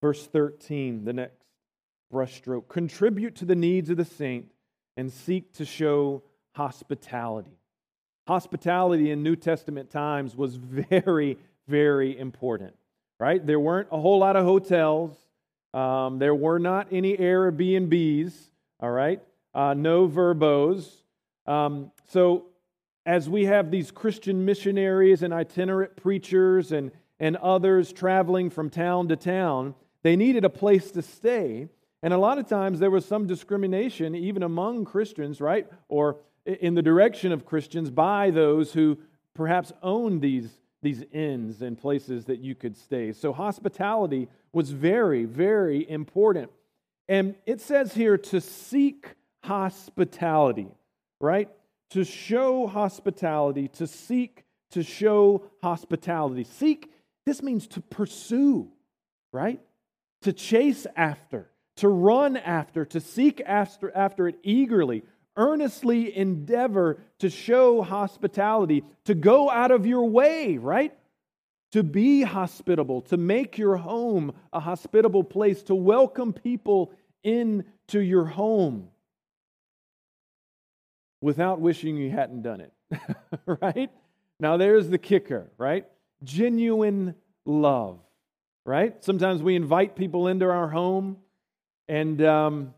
[0.00, 1.34] Verse 13, the next
[2.12, 4.46] brushstroke contribute to the needs of the saint
[4.96, 7.58] and seek to show hospitality.
[8.26, 11.36] Hospitality in New Testament times was very,
[11.70, 12.74] very important,
[13.18, 13.44] right?
[13.44, 15.16] There weren't a whole lot of hotels.
[15.72, 18.32] Um, there were not any Airbnbs,
[18.80, 19.22] all right?
[19.54, 21.02] Uh, no VRBOs.
[21.46, 22.46] Um, so
[23.06, 29.08] as we have these Christian missionaries and itinerant preachers and, and others traveling from town
[29.08, 31.68] to town, they needed a place to stay.
[32.02, 35.68] And a lot of times there was some discrimination, even among Christians, right?
[35.88, 38.98] Or in the direction of Christians by those who
[39.34, 40.48] perhaps owned these,
[40.82, 43.12] these inns and places that you could stay.
[43.12, 46.50] So hospitality was very, very important.
[47.08, 49.08] And it says here to seek
[49.44, 50.68] hospitality,
[51.20, 51.48] right?
[51.90, 56.44] To show hospitality, to seek to show hospitality.
[56.44, 56.92] Seek,
[57.26, 58.68] this means to pursue,
[59.32, 59.60] right?
[60.22, 65.02] To chase after, to run after, to seek after, after it eagerly,
[65.40, 70.94] earnestly endeavor to show hospitality, to go out of your way, right?
[71.72, 76.92] To be hospitable, to make your home a hospitable place, to welcome people
[77.24, 78.88] into your home
[81.22, 82.72] without wishing you hadn't done it,
[83.62, 83.90] right?
[84.38, 85.86] Now, there's the kicker, right?
[86.22, 87.14] Genuine
[87.46, 87.98] love,
[88.66, 89.02] right?
[89.02, 91.16] Sometimes we invite people into our home
[91.88, 92.74] and um,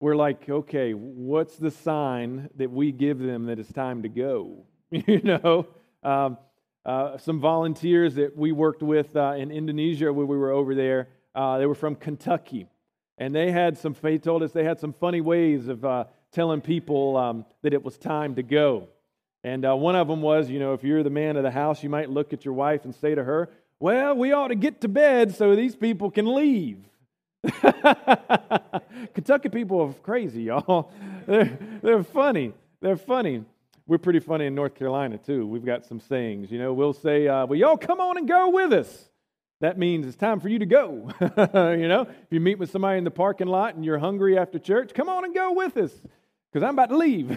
[0.00, 4.64] we're like, okay, what's the sign that we give them that it's time to go?
[4.90, 5.66] you know,
[6.02, 6.38] um,
[6.84, 11.08] uh, some volunteers that we worked with uh, in Indonesia when we were over there,
[11.34, 12.68] uh, they were from Kentucky.
[13.18, 16.60] And they had some, they told us they had some funny ways of uh, telling
[16.60, 18.88] people um, that it was time to go.
[19.42, 21.82] And uh, one of them was, you know, if you're the man of the house,
[21.82, 23.48] you might look at your wife and say to her,
[23.80, 26.78] Well, we ought to get to bed so these people can leave.
[29.14, 30.90] Kentucky people are crazy, y'all.
[31.26, 32.52] They're, they're funny.
[32.80, 33.44] They're funny.
[33.88, 35.44] We're pretty funny in North Carolina, too.
[35.44, 36.52] We've got some sayings.
[36.52, 39.08] You know, we'll say, uh, Well, y'all come on and go with us.
[39.60, 41.10] That means it's time for you to go.
[41.20, 44.58] you know, if you meet with somebody in the parking lot and you're hungry after
[44.58, 45.92] church, come on and go with us
[46.52, 47.36] because I'm about to leave.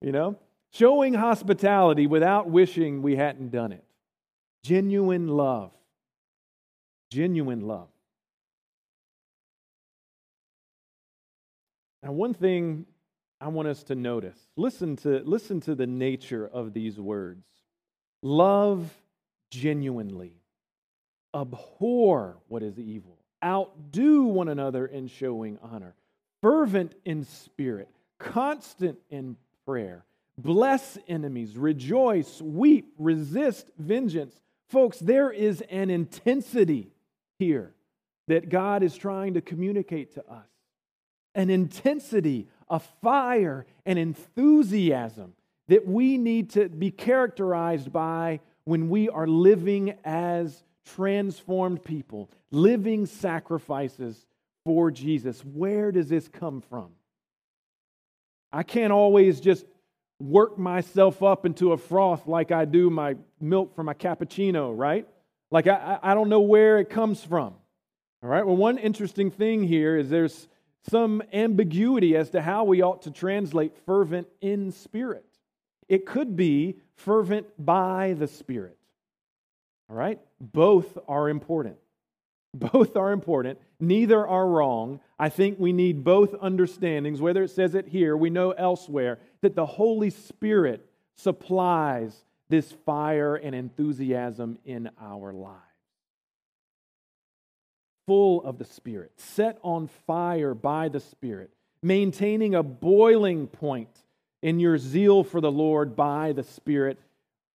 [0.00, 0.36] you know,
[0.72, 3.84] showing hospitality without wishing we hadn't done it.
[4.64, 5.72] Genuine love.
[7.10, 7.88] Genuine love.
[12.02, 12.86] Now, one thing
[13.40, 17.46] I want us to notice listen to, listen to the nature of these words.
[18.22, 18.92] Love
[19.50, 20.34] genuinely,
[21.34, 25.94] abhor what is evil, outdo one another in showing honor,
[26.42, 29.36] fervent in spirit, constant in
[29.66, 30.04] prayer,
[30.36, 34.38] bless enemies, rejoice, weep, resist vengeance.
[34.68, 36.92] Folks, there is an intensity
[37.38, 37.74] here
[38.28, 40.49] that God is trying to communicate to us
[41.34, 45.34] an intensity, a fire, an enthusiasm
[45.68, 53.06] that we need to be characterized by when we are living as transformed people, living
[53.06, 54.26] sacrifices
[54.64, 55.40] for Jesus.
[55.44, 56.90] Where does this come from?
[58.52, 59.64] I can't always just
[60.18, 65.06] work myself up into a froth like I do my milk for my cappuccino, right?
[65.50, 67.54] Like I, I don't know where it comes from.
[68.22, 70.46] All right, well, one interesting thing here is there's
[70.88, 75.24] some ambiguity as to how we ought to translate fervent in spirit.
[75.90, 78.78] It could be fervent by the Spirit.
[79.90, 80.20] All right?
[80.40, 81.78] Both are important.
[82.54, 83.58] Both are important.
[83.80, 85.00] Neither are wrong.
[85.18, 87.20] I think we need both understandings.
[87.20, 93.34] Whether it says it here, we know elsewhere that the Holy Spirit supplies this fire
[93.34, 95.69] and enthusiasm in our lives
[98.10, 101.48] full of the Spirit, set on fire by the Spirit,
[101.80, 104.02] maintaining a boiling point
[104.42, 106.98] in your zeal for the Lord by the Spirit.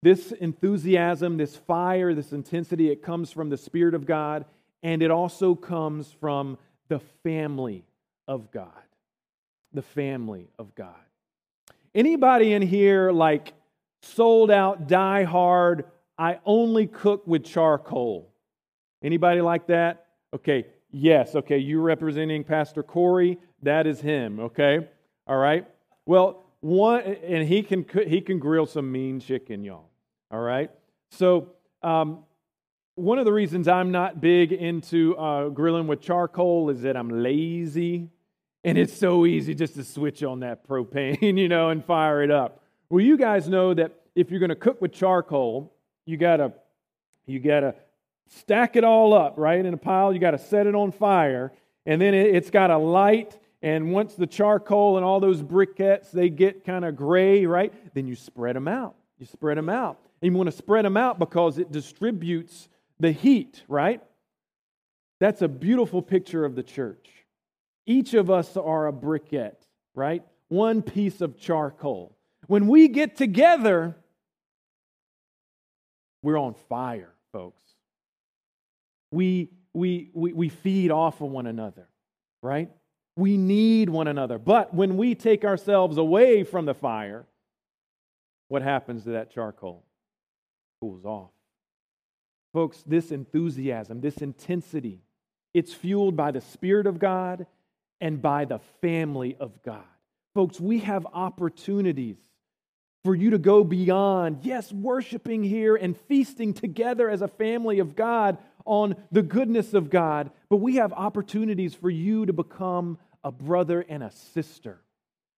[0.03, 4.45] This enthusiasm, this fire, this intensity, it comes from the Spirit of God,
[4.83, 7.83] and it also comes from the family
[8.29, 8.69] of God.
[9.73, 10.93] The family of God.
[11.95, 13.55] Anybody in here like
[14.03, 15.87] sold out, die hard,
[16.19, 18.29] I only cook with charcoal?
[19.03, 20.02] Anybody like that?
[20.35, 23.39] Okay, yes, okay, you're representing Pastor Corey.
[23.63, 24.89] That is him, okay?
[25.27, 25.67] All right?
[26.07, 29.91] Well, one, and he can, he can grill some mean chicken, y'all.
[30.31, 30.71] All right?
[31.11, 31.49] So,
[31.83, 32.25] um,
[32.95, 37.23] one of the reasons I'm not big into uh, grilling with charcoal is that I'm
[37.23, 38.11] lazy
[38.65, 42.31] and it's so easy just to switch on that propane, you know, and fire it
[42.31, 42.61] up.
[42.91, 45.73] Well, you guys know that if you're going to cook with charcoal,
[46.05, 46.53] you got to
[47.27, 47.75] you got to
[48.29, 50.13] stack it all up, right, in a pile.
[50.13, 51.53] You got to set it on fire.
[51.87, 53.39] And then it's got a light.
[53.63, 58.07] And once the charcoal and all those briquettes, they get kind of gray, right, then
[58.07, 58.95] you spread them out.
[59.19, 59.99] You spread them out.
[60.21, 62.69] And you want to spread them out because it distributes
[62.99, 64.03] the heat, right?
[65.21, 67.09] That's a beautiful picture of the church.
[67.87, 69.57] Each of us are a briquette,
[69.95, 70.25] right?
[70.49, 72.17] One piece of charcoal.
[72.47, 73.97] When we get together,
[76.23, 77.62] we're on fire, folks
[79.13, 81.87] we, we, we, we feed off of one another,
[82.43, 82.71] right?
[83.17, 84.39] We need one another.
[84.39, 87.27] But when we take ourselves away from the fire,
[88.49, 89.85] what happens to that charcoal?
[90.83, 91.31] cools off.
[92.53, 95.01] Folks, this enthusiasm, this intensity,
[95.55, 97.47] it's fueled by the Spirit of God
[98.01, 99.85] and by the family of God.
[100.35, 102.19] Folks, we have opportunities
[103.05, 107.95] for you to go beyond, yes, worshiping here and feasting together as a family of
[107.95, 113.33] God on the goodness of God, but we have opportunities for you to become a
[113.33, 114.81] brother and a sister,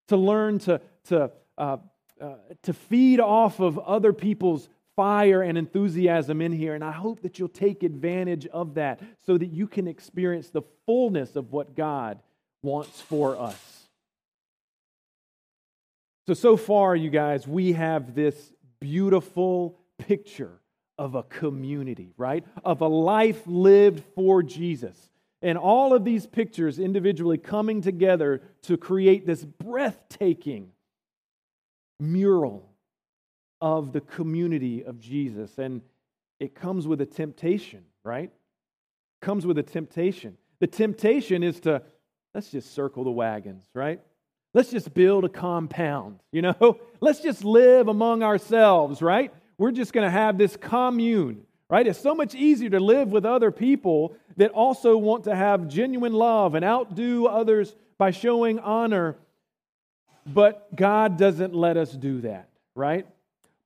[0.08, 1.78] to learn to, to, uh,
[2.22, 6.76] uh, to feed off of other people's fire and enthusiasm in here.
[6.76, 10.62] And I hope that you'll take advantage of that so that you can experience the
[10.86, 12.20] fullness of what God
[12.62, 13.90] wants for us.
[16.28, 20.60] So, so far, you guys, we have this beautiful picture
[20.98, 22.46] of a community, right?
[22.64, 25.10] Of a life lived for Jesus.
[25.42, 30.72] And all of these pictures individually coming together to create this breathtaking
[32.00, 32.70] mural
[33.60, 35.58] of the community of Jesus.
[35.58, 35.82] And
[36.40, 38.32] it comes with a temptation, right?
[39.22, 40.38] Comes with a temptation.
[40.60, 41.82] The temptation is to,
[42.34, 44.00] let's just circle the wagons, right?
[44.54, 46.80] Let's just build a compound, you know?
[47.02, 49.34] Let's just live among ourselves, right?
[49.58, 51.86] We're just going to have this commune, right?
[51.86, 56.14] It's so much easier to live with other people that also want to have genuine
[56.14, 59.18] love and outdo others by showing honor.
[60.26, 63.06] But God doesn't let us do that, right?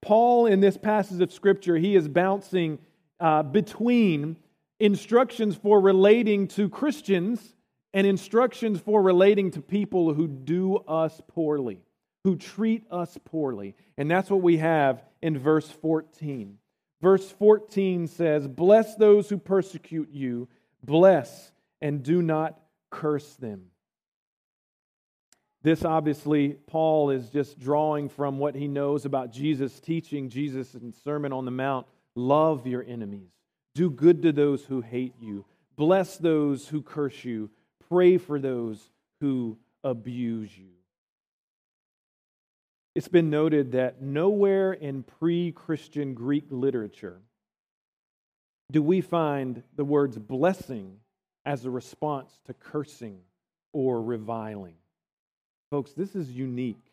[0.00, 2.78] Paul, in this passage of Scripture, he is bouncing
[3.20, 4.36] uh, between
[4.78, 7.54] instructions for relating to Christians
[7.92, 11.80] and instructions for relating to people who do us poorly,
[12.24, 13.74] who treat us poorly.
[13.96, 16.58] And that's what we have in verse 14.
[17.00, 20.48] Verse 14 says, Bless those who persecute you,
[20.82, 22.58] bless and do not
[22.90, 23.66] curse them.
[25.62, 31.32] This obviously, Paul is just drawing from what he knows about Jesus' teaching, Jesus' Sermon
[31.32, 31.86] on the Mount.
[32.14, 33.30] Love your enemies,
[33.74, 35.44] do good to those who hate you,
[35.76, 37.50] bless those who curse you
[37.88, 38.90] pray for those
[39.20, 40.77] who abuse you.
[42.98, 47.20] It's been noted that nowhere in pre Christian Greek literature
[48.72, 50.96] do we find the words blessing
[51.46, 53.20] as a response to cursing
[53.72, 54.74] or reviling.
[55.70, 56.90] Folks, this is unique.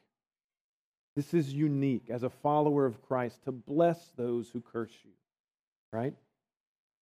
[1.15, 5.13] This is unique as a follower of Christ to bless those who curse you,
[5.91, 6.13] right?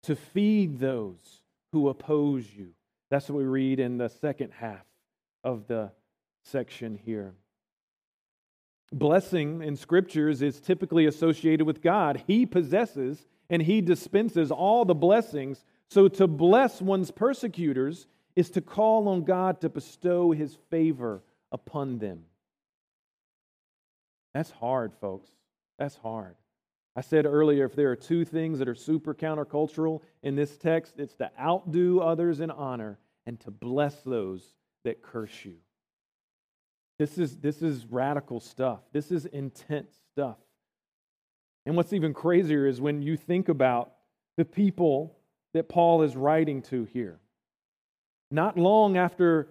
[0.04, 1.42] To feed those
[1.74, 2.70] who oppose you,
[3.12, 4.86] that's what we read in the second half
[5.44, 5.92] of the
[6.46, 7.34] section here.
[8.94, 12.24] Blessing in scriptures is typically associated with God.
[12.28, 15.66] He possesses and he dispenses all the blessings.
[15.90, 21.98] So to bless one's persecutors is to call on God to bestow his favor upon
[21.98, 22.26] them.
[24.34, 25.30] That's hard, folks.
[25.78, 26.36] That's hard.
[26.96, 31.00] I said earlier if there are two things that are super countercultural in this text,
[31.00, 35.56] it's to outdo others in honor and to bless those that curse you.
[37.04, 38.80] This is, this is radical stuff.
[38.94, 40.38] This is intense stuff.
[41.66, 43.92] And what's even crazier is when you think about
[44.38, 45.18] the people
[45.54, 47.20] that Paul is writing to here.
[48.32, 49.50] Not long after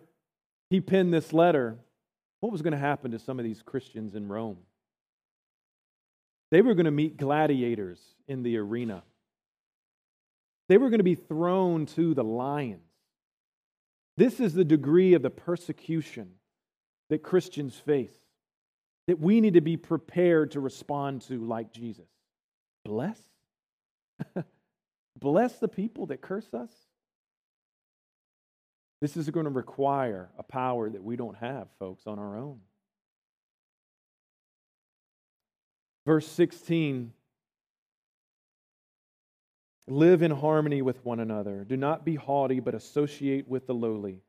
[0.71, 1.77] he penned this letter,
[2.41, 4.57] what was going to happen to some of these Christians in Rome?
[6.53, 9.03] They were going to meet gladiators in the arena.
[10.71, 12.81] They were going to be thrown to the lions.
[14.17, 16.31] This is the degree of the persecution
[17.13, 18.15] that Christians face,
[19.07, 22.09] that we need to be prepared to respond to like Jesus.
[22.87, 23.19] Bless?
[25.21, 26.71] Bless the people that curse us?
[29.03, 32.61] This is going to require a power that we don't have, folks, on our own.
[36.07, 37.13] Verse 16
[39.87, 41.65] Live in harmony with one another.
[41.65, 44.23] Do not be haughty, but associate with the lowly.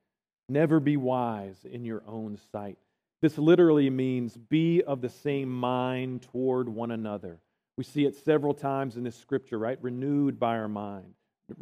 [0.50, 2.78] Never be wise in your own sight.
[3.22, 7.39] This literally means be of the same mind toward one another.
[7.78, 9.80] We see it several times in this scripture, right?
[9.82, 11.14] Renewed by our mind,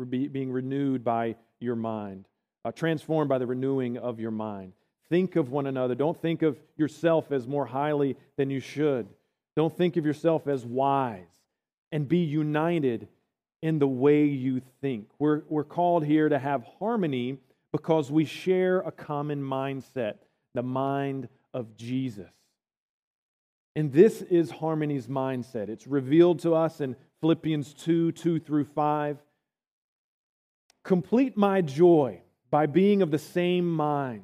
[0.09, 2.27] being renewed by your mind,
[2.65, 4.73] uh, transformed by the renewing of your mind.
[5.09, 5.93] Think of one another.
[5.93, 9.07] Don't think of yourself as more highly than you should.
[9.55, 11.27] Don't think of yourself as wise.
[11.91, 13.07] And be united
[13.61, 15.09] in the way you think.
[15.19, 17.38] We're, we're called here to have harmony
[17.72, 20.15] because we share a common mindset,
[20.53, 22.30] the mind of Jesus.
[23.76, 25.69] And this is harmony's mindset.
[25.69, 29.17] It's revealed to us in Philippians 2 2 through 5.
[30.84, 34.24] Complete my joy by being of the same mind,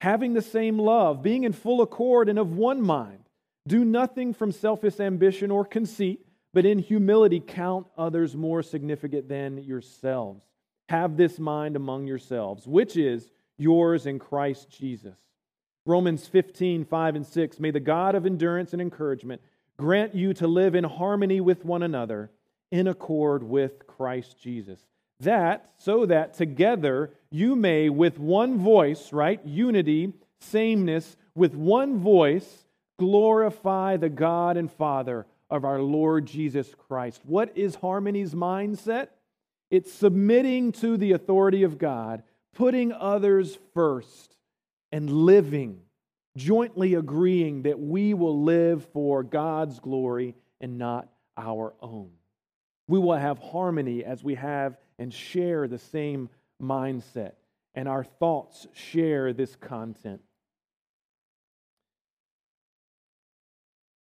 [0.00, 3.20] having the same love, being in full accord and of one mind.
[3.66, 9.58] Do nothing from selfish ambition or conceit but in humility count others more significant than
[9.58, 10.42] yourselves.
[10.92, 15.16] Have this mind among yourselves, which is yours in Christ Jesus.
[15.86, 17.58] Romans 15, 5 and 6.
[17.58, 19.40] May the God of endurance and encouragement
[19.78, 22.30] grant you to live in harmony with one another
[22.70, 24.80] in accord with Christ Jesus.
[25.20, 29.42] That, so that together you may, with one voice, right?
[29.46, 32.66] Unity, sameness, with one voice,
[32.98, 37.22] glorify the God and Father of our Lord Jesus Christ.
[37.24, 39.08] What is harmony's mindset?
[39.72, 42.22] It's submitting to the authority of God,
[42.54, 44.36] putting others first,
[44.92, 45.80] and living,
[46.36, 51.08] jointly agreeing that we will live for God's glory and not
[51.38, 52.10] our own.
[52.86, 56.28] We will have harmony as we have and share the same
[56.62, 57.32] mindset,
[57.74, 60.20] and our thoughts share this content.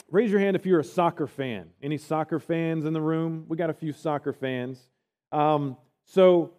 [0.09, 1.69] Raise your hand if you're a soccer fan.
[1.82, 3.45] Any soccer fans in the room?
[3.47, 4.89] We got a few soccer fans.
[5.32, 6.52] Um, so,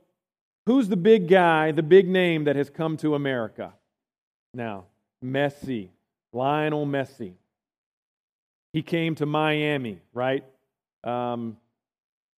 [0.67, 3.75] who's the big guy, the big name that has come to America?
[4.55, 4.87] Now,
[5.25, 5.89] Messi,
[6.33, 7.35] Lionel Messi.
[8.73, 10.45] He came to Miami, right?
[11.05, 11.59] Um,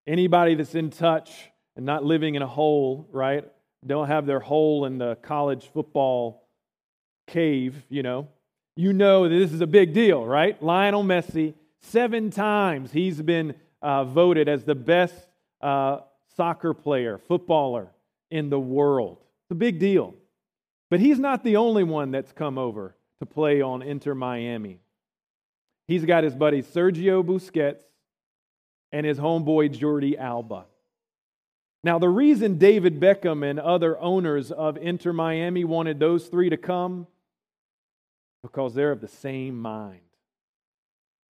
[0.07, 3.45] anybody that's in touch and not living in a hole, right?
[3.87, 6.49] Don't have their hole in the college football
[7.27, 8.29] cave, you know.
[8.77, 10.61] You know that this is a big deal, right?
[10.63, 15.15] Lionel Messi, seven times he's been uh, voted as the best
[15.61, 15.99] uh,
[16.37, 17.93] soccer player, footballer
[18.31, 19.19] in the world.
[19.45, 20.15] It's a big deal.
[20.91, 24.81] But he's not the only one that's come over to play on Inter Miami.
[25.89, 27.83] He's got his buddy Sergio Busquets
[28.93, 30.67] and his homeboy Jordi Alba.
[31.83, 36.57] Now, the reason David Beckham and other owners of Inter Miami wanted those three to
[36.57, 37.07] come
[38.43, 40.01] because they're of the same mind.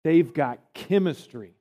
[0.04, 1.54] They've got chemistry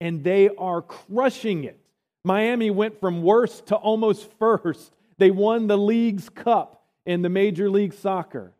[0.00, 1.79] and they are crushing it.
[2.24, 4.92] Miami went from worst to almost first.
[5.18, 8.52] They won the Leagues Cup in the Major League Soccer.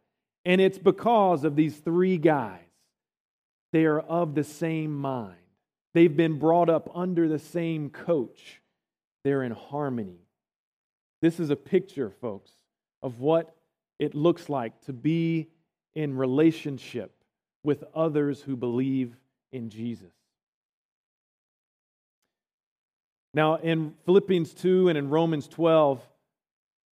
[0.45, 2.61] And it's because of these three guys.
[3.73, 5.37] They are of the same mind.
[5.93, 8.61] They've been brought up under the same coach.
[9.25, 10.21] They're in harmony.
[11.21, 12.51] This is a picture, folks,
[13.03, 13.55] of what
[13.99, 15.49] it looks like to be
[15.95, 17.13] in relationship
[17.63, 19.15] with others who believe
[19.53, 20.13] in Jesus.
[23.33, 26.01] Now, in Philippians 2 and in Romans 12,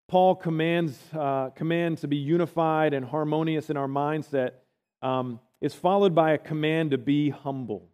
[0.08, 4.52] Paul commands uh, command to be unified and harmonious in our mindset
[5.02, 7.88] um, is followed by a command to be humble.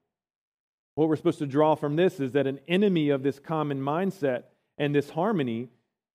[0.95, 4.43] What we're supposed to draw from this is that an enemy of this common mindset
[4.77, 5.69] and this harmony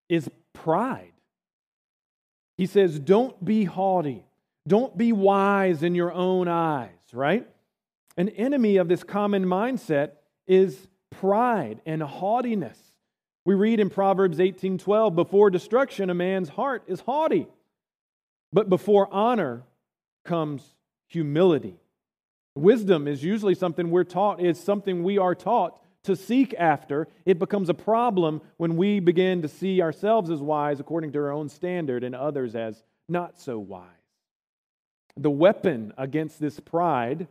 [0.09, 1.13] is pride.
[2.59, 4.27] He says, Don't be haughty,
[4.67, 7.47] don't be wise in your own eyes, right?
[8.17, 10.13] An enemy of this common mindset
[10.47, 10.89] is
[11.21, 12.79] pride and haughtiness.
[13.45, 17.47] We read in Proverbs 18:12, before destruction a man's heart is haughty,
[18.53, 19.63] but before honor
[20.25, 20.75] comes
[21.09, 21.79] humility.
[22.57, 27.07] Wisdom is usually something we're taught, is something we are taught to seek after.
[27.25, 31.33] It becomes a problem when we begin to see ourselves as wise according to our
[31.33, 33.91] own standard and others as not so wise.
[35.17, 37.29] The weapon against this pride,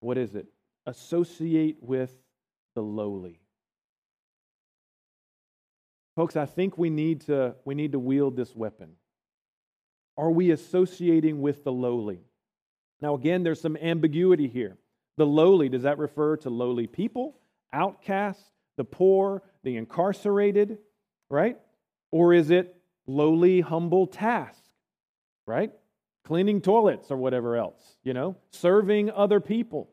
[0.00, 0.46] what is it?
[0.86, 2.23] Associate with
[2.74, 3.40] the lowly.
[6.16, 8.92] Folks, I think we need to, we need to wield this weapon.
[10.16, 12.20] Are we associating with the lowly?
[13.00, 14.76] Now, again, there's some ambiguity here.
[15.16, 17.36] The lowly, does that refer to lowly people,
[17.72, 18.44] outcasts,
[18.76, 20.78] the poor, the incarcerated,
[21.28, 21.58] right?
[22.10, 24.62] Or is it lowly, humble task,
[25.46, 25.72] right?
[26.24, 29.90] Cleaning toilets or whatever else, you know, serving other people,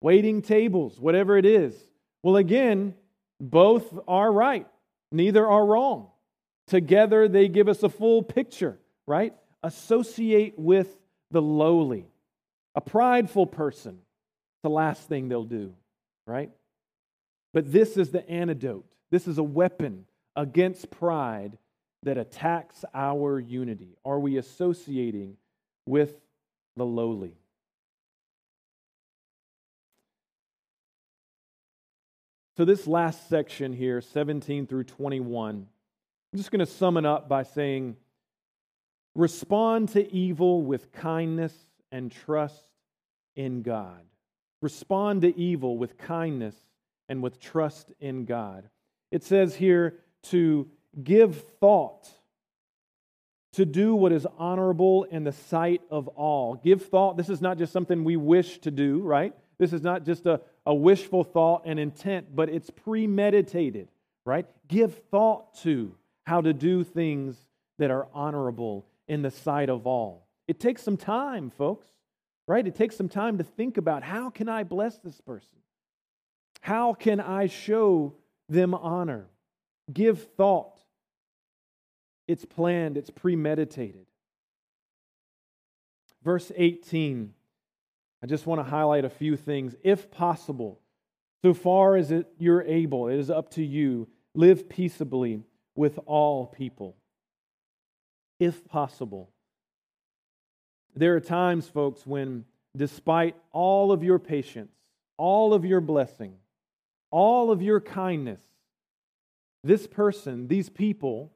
[0.00, 1.74] waiting tables, whatever it is.
[2.22, 2.94] Well, again,
[3.40, 4.66] both are right,
[5.12, 6.08] neither are wrong.
[6.66, 9.34] Together, they give us a full picture, right?
[9.62, 10.94] Associate with
[11.30, 12.06] the lowly.
[12.74, 13.98] A prideful person,
[14.62, 15.72] the last thing they'll do,
[16.26, 16.50] right?
[17.54, 18.84] But this is the antidote.
[19.10, 20.04] This is a weapon
[20.36, 21.56] against pride
[22.02, 23.96] that attacks our unity.
[24.04, 25.36] Are we associating
[25.86, 26.14] with
[26.76, 27.34] the lowly?
[32.58, 35.68] So, this last section here, 17 through 21,
[36.32, 37.94] I'm just going to sum it up by saying
[39.14, 41.54] respond to evil with kindness
[41.92, 42.64] and trust
[43.36, 44.00] in God.
[44.60, 46.56] Respond to evil with kindness
[47.08, 48.68] and with trust in God.
[49.12, 50.00] It says here
[50.30, 50.68] to
[51.00, 52.08] give thought,
[53.52, 56.56] to do what is honorable in the sight of all.
[56.56, 57.16] Give thought.
[57.16, 59.32] This is not just something we wish to do, right?
[59.58, 63.88] This is not just a, a wishful thought and intent, but it's premeditated,
[64.26, 64.46] right?
[64.68, 65.94] Give thought to
[66.26, 67.38] how to do things
[67.78, 70.28] that are honorable in the sight of all.
[70.46, 71.88] It takes some time, folks,
[72.46, 72.66] right?
[72.66, 75.56] It takes some time to think about how can I bless this person?
[76.60, 78.12] How can I show
[78.50, 79.26] them honor?
[79.90, 80.78] Give thought.
[82.26, 84.04] It's planned, it's premeditated.
[86.22, 87.32] Verse 18,
[88.22, 89.74] I just want to highlight a few things.
[89.82, 90.80] If possible,
[91.42, 95.42] so far as it, you're able, it is up to you, live peaceably
[95.76, 96.96] with all people.
[98.40, 99.30] If possible.
[100.96, 102.44] There are times, folks, when
[102.76, 104.72] despite all of your patience,
[105.16, 106.34] all of your blessing,
[107.10, 108.40] all of your kindness,
[109.62, 111.32] this person, these people,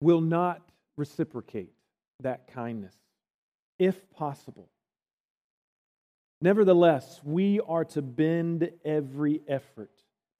[0.00, 0.62] will not
[0.96, 1.72] reciprocate
[2.20, 2.94] that kindness,
[3.78, 4.68] if possible.
[6.44, 9.90] Nevertheless, we are to bend every effort,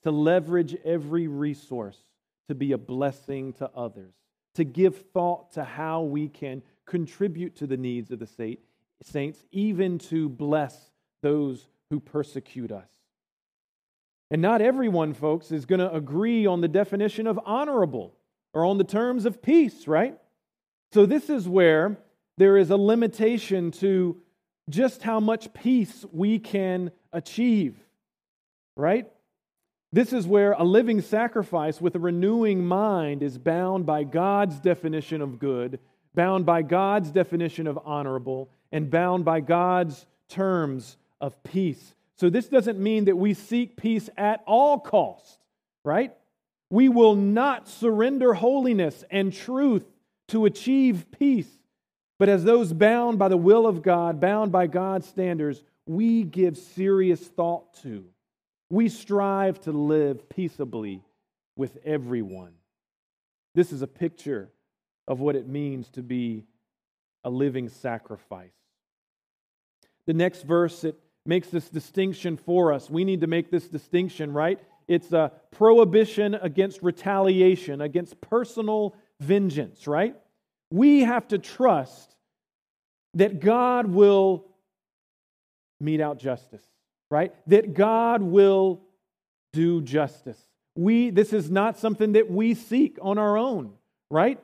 [0.03, 1.97] to leverage every resource
[2.47, 4.13] to be a blessing to others,
[4.57, 8.59] to give thought to how we can contribute to the needs of the
[9.03, 10.91] saints, even to bless
[11.23, 12.91] those who persecute us.
[14.31, 18.15] And not everyone, folks, is going to agree on the definition of honorable
[18.53, 20.19] or on the terms of peace, right?
[20.93, 21.97] So, this is where
[22.37, 24.21] there is a limitation to
[24.69, 27.77] just how much peace we can achieve,
[28.77, 29.11] right?
[29.93, 35.21] This is where a living sacrifice with a renewing mind is bound by God's definition
[35.21, 35.79] of good
[36.15, 41.95] bound by God's definition of honorable, and bound by God's terms of peace.
[42.17, 45.39] So, this doesn't mean that we seek peace at all cost,
[45.85, 46.15] right?
[46.71, 49.85] We will not surrender holiness and truth
[50.29, 51.51] to achieve peace.
[52.25, 56.57] But as those bound by the will of God, bound by God's standards, we give
[56.57, 58.07] serious thought to.
[58.71, 61.03] We strive to live peaceably
[61.55, 62.53] with everyone.
[63.55, 64.49] This is a picture
[65.07, 66.45] of what it means to be
[67.25, 68.57] a living sacrifice.
[70.07, 72.89] The next verse, it makes this distinction for us.
[72.89, 74.59] We need to make this distinction, right?
[74.89, 80.17] It's a prohibition against retaliation, against personal vengeance, right?
[80.71, 82.13] We have to trust
[83.15, 84.47] that God will
[85.81, 86.65] mete out justice,
[87.11, 87.35] right?
[87.49, 88.83] That God will
[89.53, 90.41] do justice.
[90.77, 93.73] We this is not something that we seek on our own,
[94.11, 94.41] right?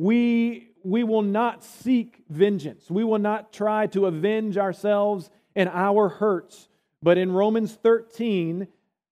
[0.00, 2.88] we, we will not seek vengeance.
[2.88, 6.68] We will not try to avenge ourselves and our hurts.
[7.02, 8.66] But in Romans 13,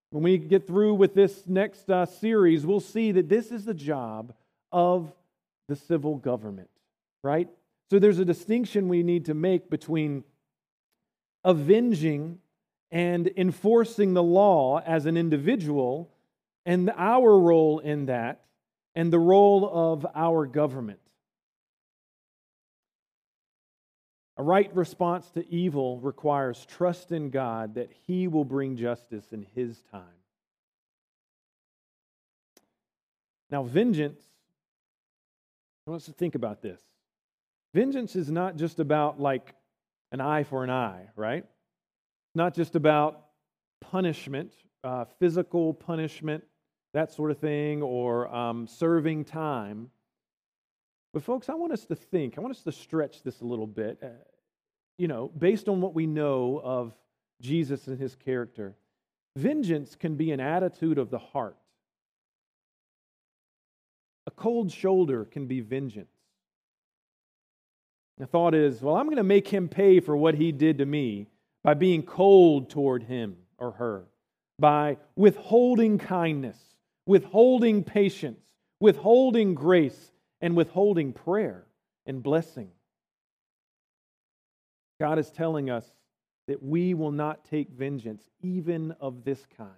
[0.09, 3.74] when we get through with this next uh, series, we'll see that this is the
[3.74, 4.32] job
[4.72, 5.12] of
[5.68, 6.70] the civil government,
[7.22, 7.51] right?
[7.91, 10.24] So there's a distinction we need to make between
[11.45, 12.39] avenging
[12.91, 16.11] and enforcing the law as an individual
[16.66, 18.43] and our role in that
[18.95, 21.01] and the role of our government.
[24.36, 29.47] A right response to evil requires trust in God that He will bring justice in
[29.55, 30.03] His time.
[33.51, 34.20] Now, vengeance,
[35.86, 36.80] I want us to think about this.
[37.75, 39.55] Vengeance is not just about like
[40.12, 41.45] an eye for an eye, right?
[41.45, 43.25] It's not just about
[43.81, 44.53] punishment,
[44.85, 46.45] uh, physical punishment,
[46.95, 49.91] that sort of thing, or um, serving time.
[51.12, 53.66] But, folks, I want us to think, I want us to stretch this a little
[53.66, 53.99] bit.
[54.03, 54.09] Uh,
[54.99, 56.95] you know, based on what we know of
[57.41, 58.75] Jesus and his character,
[59.37, 61.57] vengeance can be an attitude of the heart.
[64.27, 66.18] A cold shoulder can be vengeance.
[68.19, 70.87] The thought is, well, I'm going to make him pay for what he did to
[70.87, 71.29] me
[71.62, 74.07] by being cold toward him or her,
[74.59, 76.59] by withholding kindness,
[77.07, 78.41] withholding patience,
[78.81, 80.11] withholding grace,
[80.41, 81.64] and withholding prayer
[82.07, 82.71] and blessing.
[85.01, 85.85] God is telling us
[86.49, 89.71] that we will not take vengeance, even of this kind,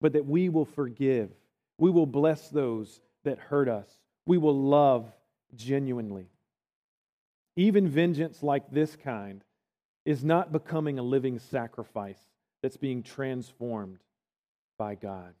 [0.00, 1.30] but that we will forgive.
[1.78, 3.88] We will bless those that hurt us.
[4.24, 5.10] We will love
[5.56, 6.28] genuinely.
[7.56, 9.42] Even vengeance like this kind
[10.04, 12.20] is not becoming a living sacrifice
[12.62, 13.98] that's being transformed
[14.78, 15.34] by God.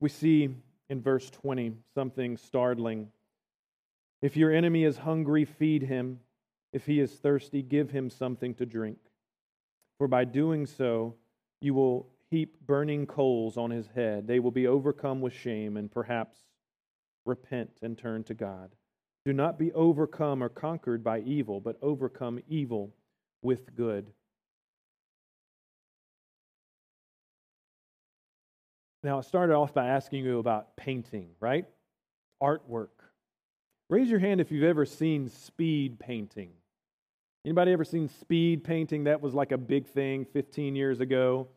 [0.00, 0.50] We see
[0.88, 3.08] in verse 20 something startling.
[4.22, 6.20] If your enemy is hungry, feed him.
[6.72, 8.98] If he is thirsty, give him something to drink.
[9.98, 11.14] For by doing so,
[11.60, 14.26] you will heap burning coals on his head.
[14.26, 16.38] They will be overcome with shame and perhaps
[17.26, 18.70] repent and turn to God.
[19.24, 22.94] Do not be overcome or conquered by evil, but overcome evil
[23.42, 24.12] with good.
[29.02, 31.66] Now, I started off by asking you about painting, right?
[32.42, 32.88] Artwork.
[33.88, 36.50] Raise your hand if you've ever seen speed painting.
[37.44, 39.04] Anybody ever seen speed painting?
[39.04, 41.48] That was like a big thing 15 years ago.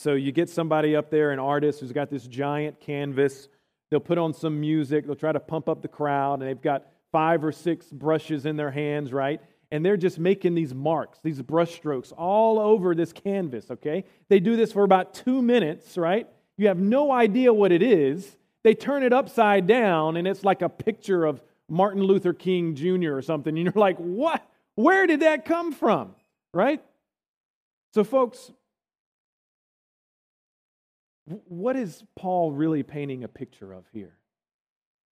[0.00, 3.50] So you get somebody up there, an artist who's got this giant canvas.
[3.90, 5.04] They'll put on some music.
[5.04, 8.56] They'll try to pump up the crowd, and they've got five or six brushes in
[8.56, 9.42] their hands, right?
[9.70, 14.06] And they're just making these marks, these brush strokes all over this canvas, okay?
[14.30, 16.26] They do this for about two minutes, right?
[16.56, 18.38] You have no idea what it is.
[18.64, 23.14] They turn it upside down, and it's like a picture of Martin Luther King Jr.
[23.14, 23.54] or something.
[23.54, 24.42] And you're like, what?
[24.76, 26.14] Where did that come from?
[26.54, 26.82] Right?
[27.92, 28.50] So, folks,
[31.46, 34.16] what is Paul really painting a picture of here?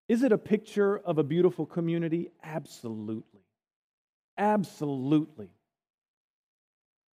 [0.08, 2.30] Is it a picture of a beautiful community?
[2.42, 3.42] Absolutely.
[4.36, 5.50] Absolutely.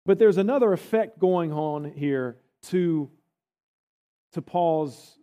[0.06, 3.10] But there's another effect going on here to
[4.34, 5.18] to Paul's,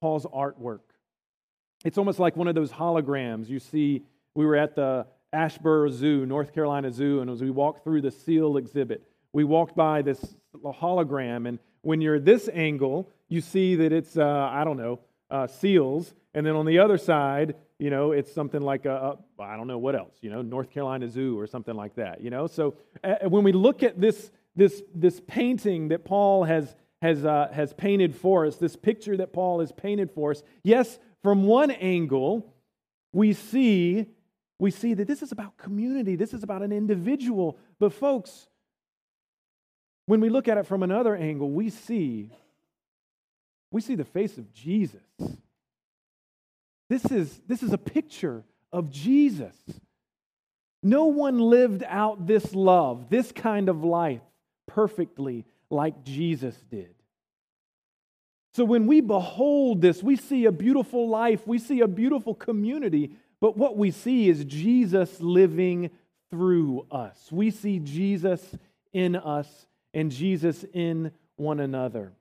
[0.00, 0.80] Paul's artwork.
[1.84, 4.02] It's almost like one of those holograms you see.
[4.34, 8.10] We were at the Asheboro Zoo, North Carolina Zoo, and as we walked through the
[8.10, 11.48] seal exhibit, we walked by this hologram.
[11.48, 15.00] And when you're at this angle, you see that it's, uh, I don't know,
[15.30, 16.14] uh, seals.
[16.34, 19.96] And then on the other side, you know, it's something like I don't know what
[19.96, 22.46] else, you know, North Carolina Zoo or something like that, you know.
[22.46, 22.74] So
[23.22, 28.14] when we look at this, this, this painting that Paul has has, uh, has painted
[28.14, 32.54] for us, this picture that Paul has painted for us, yes, from one angle,
[33.12, 34.06] we see,
[34.58, 37.58] we see that this is about community, this is about an individual.
[37.78, 38.48] But, folks,
[40.06, 42.30] when we look at it from another angle, we see,
[43.70, 45.00] we see the face of Jesus.
[46.88, 49.54] This is, this is a picture of Jesus.
[50.82, 54.20] No one lived out this love, this kind of life,
[54.66, 56.94] perfectly like Jesus did.
[58.54, 63.10] So when we behold this, we see a beautiful life, we see a beautiful community,
[63.40, 65.90] but what we see is Jesus living
[66.30, 67.30] through us.
[67.30, 68.42] We see Jesus
[68.92, 72.12] in us and Jesus in one another.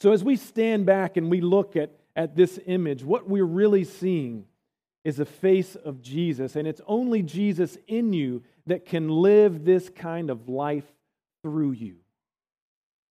[0.00, 3.84] So as we stand back and we look at, at this image, what we're really
[3.84, 4.44] seeing
[5.04, 9.88] is a face of Jesus, and it's only Jesus in you that can live this
[9.88, 10.84] kind of life
[11.42, 11.96] through you.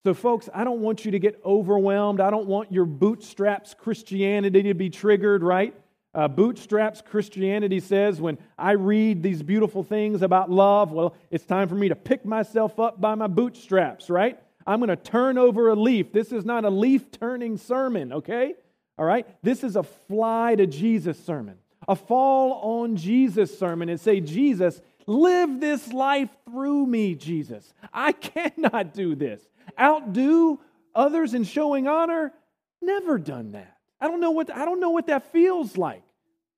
[0.06, 2.22] So, folks, I don't want you to get overwhelmed.
[2.22, 5.74] I don't want your bootstraps Christianity to be triggered, right?
[6.14, 11.68] Uh, bootstraps Christianity says when I read these beautiful things about love, well, it's time
[11.68, 14.40] for me to pick myself up by my bootstraps, right?
[14.68, 16.12] I'm going to turn over a leaf.
[16.12, 18.54] This is not a leaf turning sermon, okay?
[19.00, 19.26] All right?
[19.42, 21.58] This is a fly to Jesus sermon,
[21.88, 27.74] a fall on Jesus sermon, and say, Jesus, live this life through me, Jesus.
[27.94, 29.42] I cannot do this
[29.80, 30.60] outdo
[30.96, 32.34] others in showing honor?
[32.82, 33.78] Never done that.
[34.00, 36.04] I don't know what I don't know what that feels like.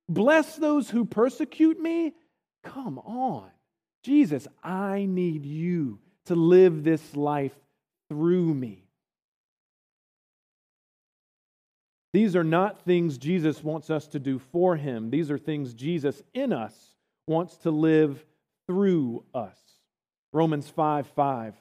[0.07, 2.13] Bless those who persecute me?
[2.63, 3.49] Come on.
[4.03, 7.55] Jesus, I need you to live this life
[8.09, 8.89] through me.
[12.11, 15.11] These are not things Jesus wants us to do for him.
[15.11, 16.95] These are things Jesus in us
[17.27, 18.25] wants to live
[18.67, 19.57] through us.
[20.33, 21.55] Romans 5 5.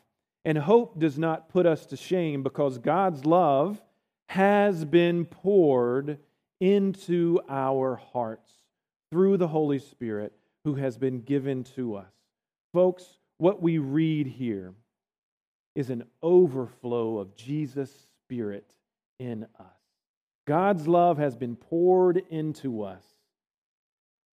[0.44, 3.82] And hope does not put us to shame because God's love
[4.30, 6.18] has been poured
[6.60, 8.50] into our hearts
[9.10, 10.32] through the Holy Spirit
[10.64, 12.12] who has been given to us.
[12.72, 13.04] Folks,
[13.38, 14.74] what we read here
[15.78, 18.66] is an overflow of Jesus' Spirit
[19.20, 19.66] in us.
[20.44, 23.04] God's love has been poured into us,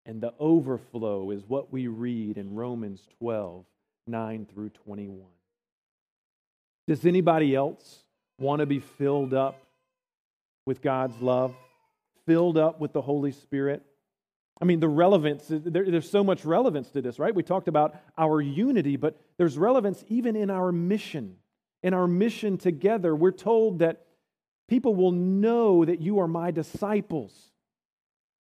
[0.07, 3.67] and the overflow is what we read in Romans 12
[4.07, 5.21] 9 through 21.
[6.89, 8.05] Does anybody else
[8.39, 9.67] want to be filled up
[10.65, 11.55] with God's love,
[12.25, 13.85] filled up with the Holy Spirit?
[14.61, 17.35] I mean, the relevance, there, there's so much relevance to this, right?
[17.35, 21.37] We talked about our unity, but there's relevance even in our mission.
[21.83, 24.07] In our mission together, we're told that
[24.69, 27.51] people will know that you are my disciples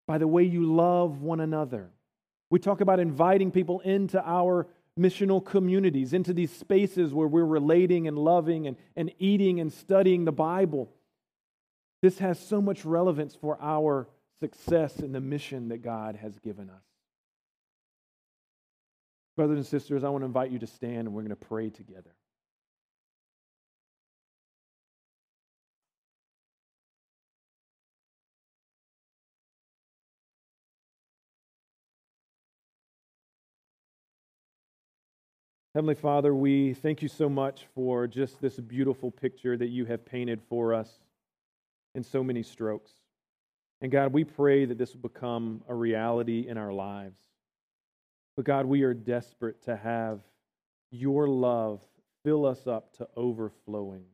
[0.07, 1.91] by the way you love one another.
[2.51, 4.67] We talk about inviting people into our
[4.99, 10.25] missional communities, into these spaces where we're relating and loving and, and eating and studying
[10.25, 10.91] the Bible.
[12.03, 14.09] This has so much relevance for our
[14.41, 16.83] success in the mission that God has given us.
[19.37, 21.71] Brothers and sisters, I want to invite you to stand and we're going to pray
[21.71, 22.15] together.
[35.75, 40.05] Heavenly Father, we thank you so much for just this beautiful picture that you have
[40.05, 40.91] painted for us
[41.95, 43.00] in so many strokes.
[43.81, 47.19] And God, we pray that this will become a reality in our lives.
[48.37, 50.21] But God, we are desperate to have
[50.91, 51.81] your love
[52.23, 54.05] fill us up to overflowing.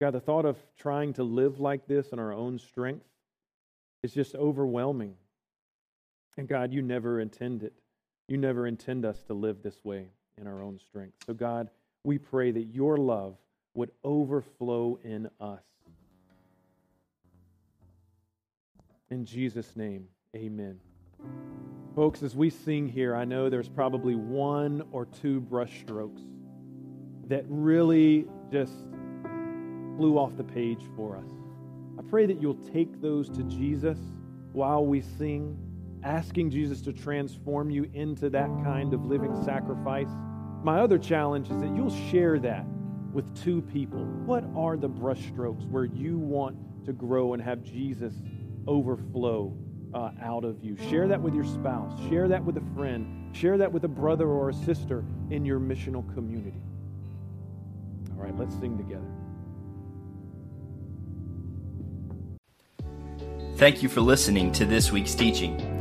[0.00, 3.04] God, the thought of trying to live like this in our own strength
[4.02, 5.14] is just overwhelming.
[6.36, 7.72] And God, you never intend it.
[8.28, 10.06] You never intend us to live this way
[10.40, 11.16] in our own strength.
[11.26, 11.70] So, God,
[12.04, 13.36] we pray that your love
[13.74, 15.64] would overflow in us.
[19.10, 20.06] In Jesus' name,
[20.36, 20.78] amen.
[21.94, 26.20] Folks, as we sing here, I know there's probably one or two brushstrokes
[27.26, 28.74] that really just
[29.96, 31.30] flew off the page for us.
[31.98, 33.98] I pray that you'll take those to Jesus
[34.52, 35.56] while we sing,
[36.02, 40.10] asking Jesus to transform you into that kind of living sacrifice.
[40.62, 42.66] My other challenge is that you'll share that
[43.14, 44.04] with two people.
[44.26, 48.12] What are the brushstrokes where you want to grow and have Jesus
[48.66, 49.56] overflow
[49.94, 50.76] uh, out of you?
[50.88, 54.28] Share that with your spouse, share that with a friend, share that with a brother
[54.28, 56.60] or a sister in your missional community.
[58.16, 59.06] All right, let's sing together.
[63.56, 65.74] Thank you for listening to this week's teaching.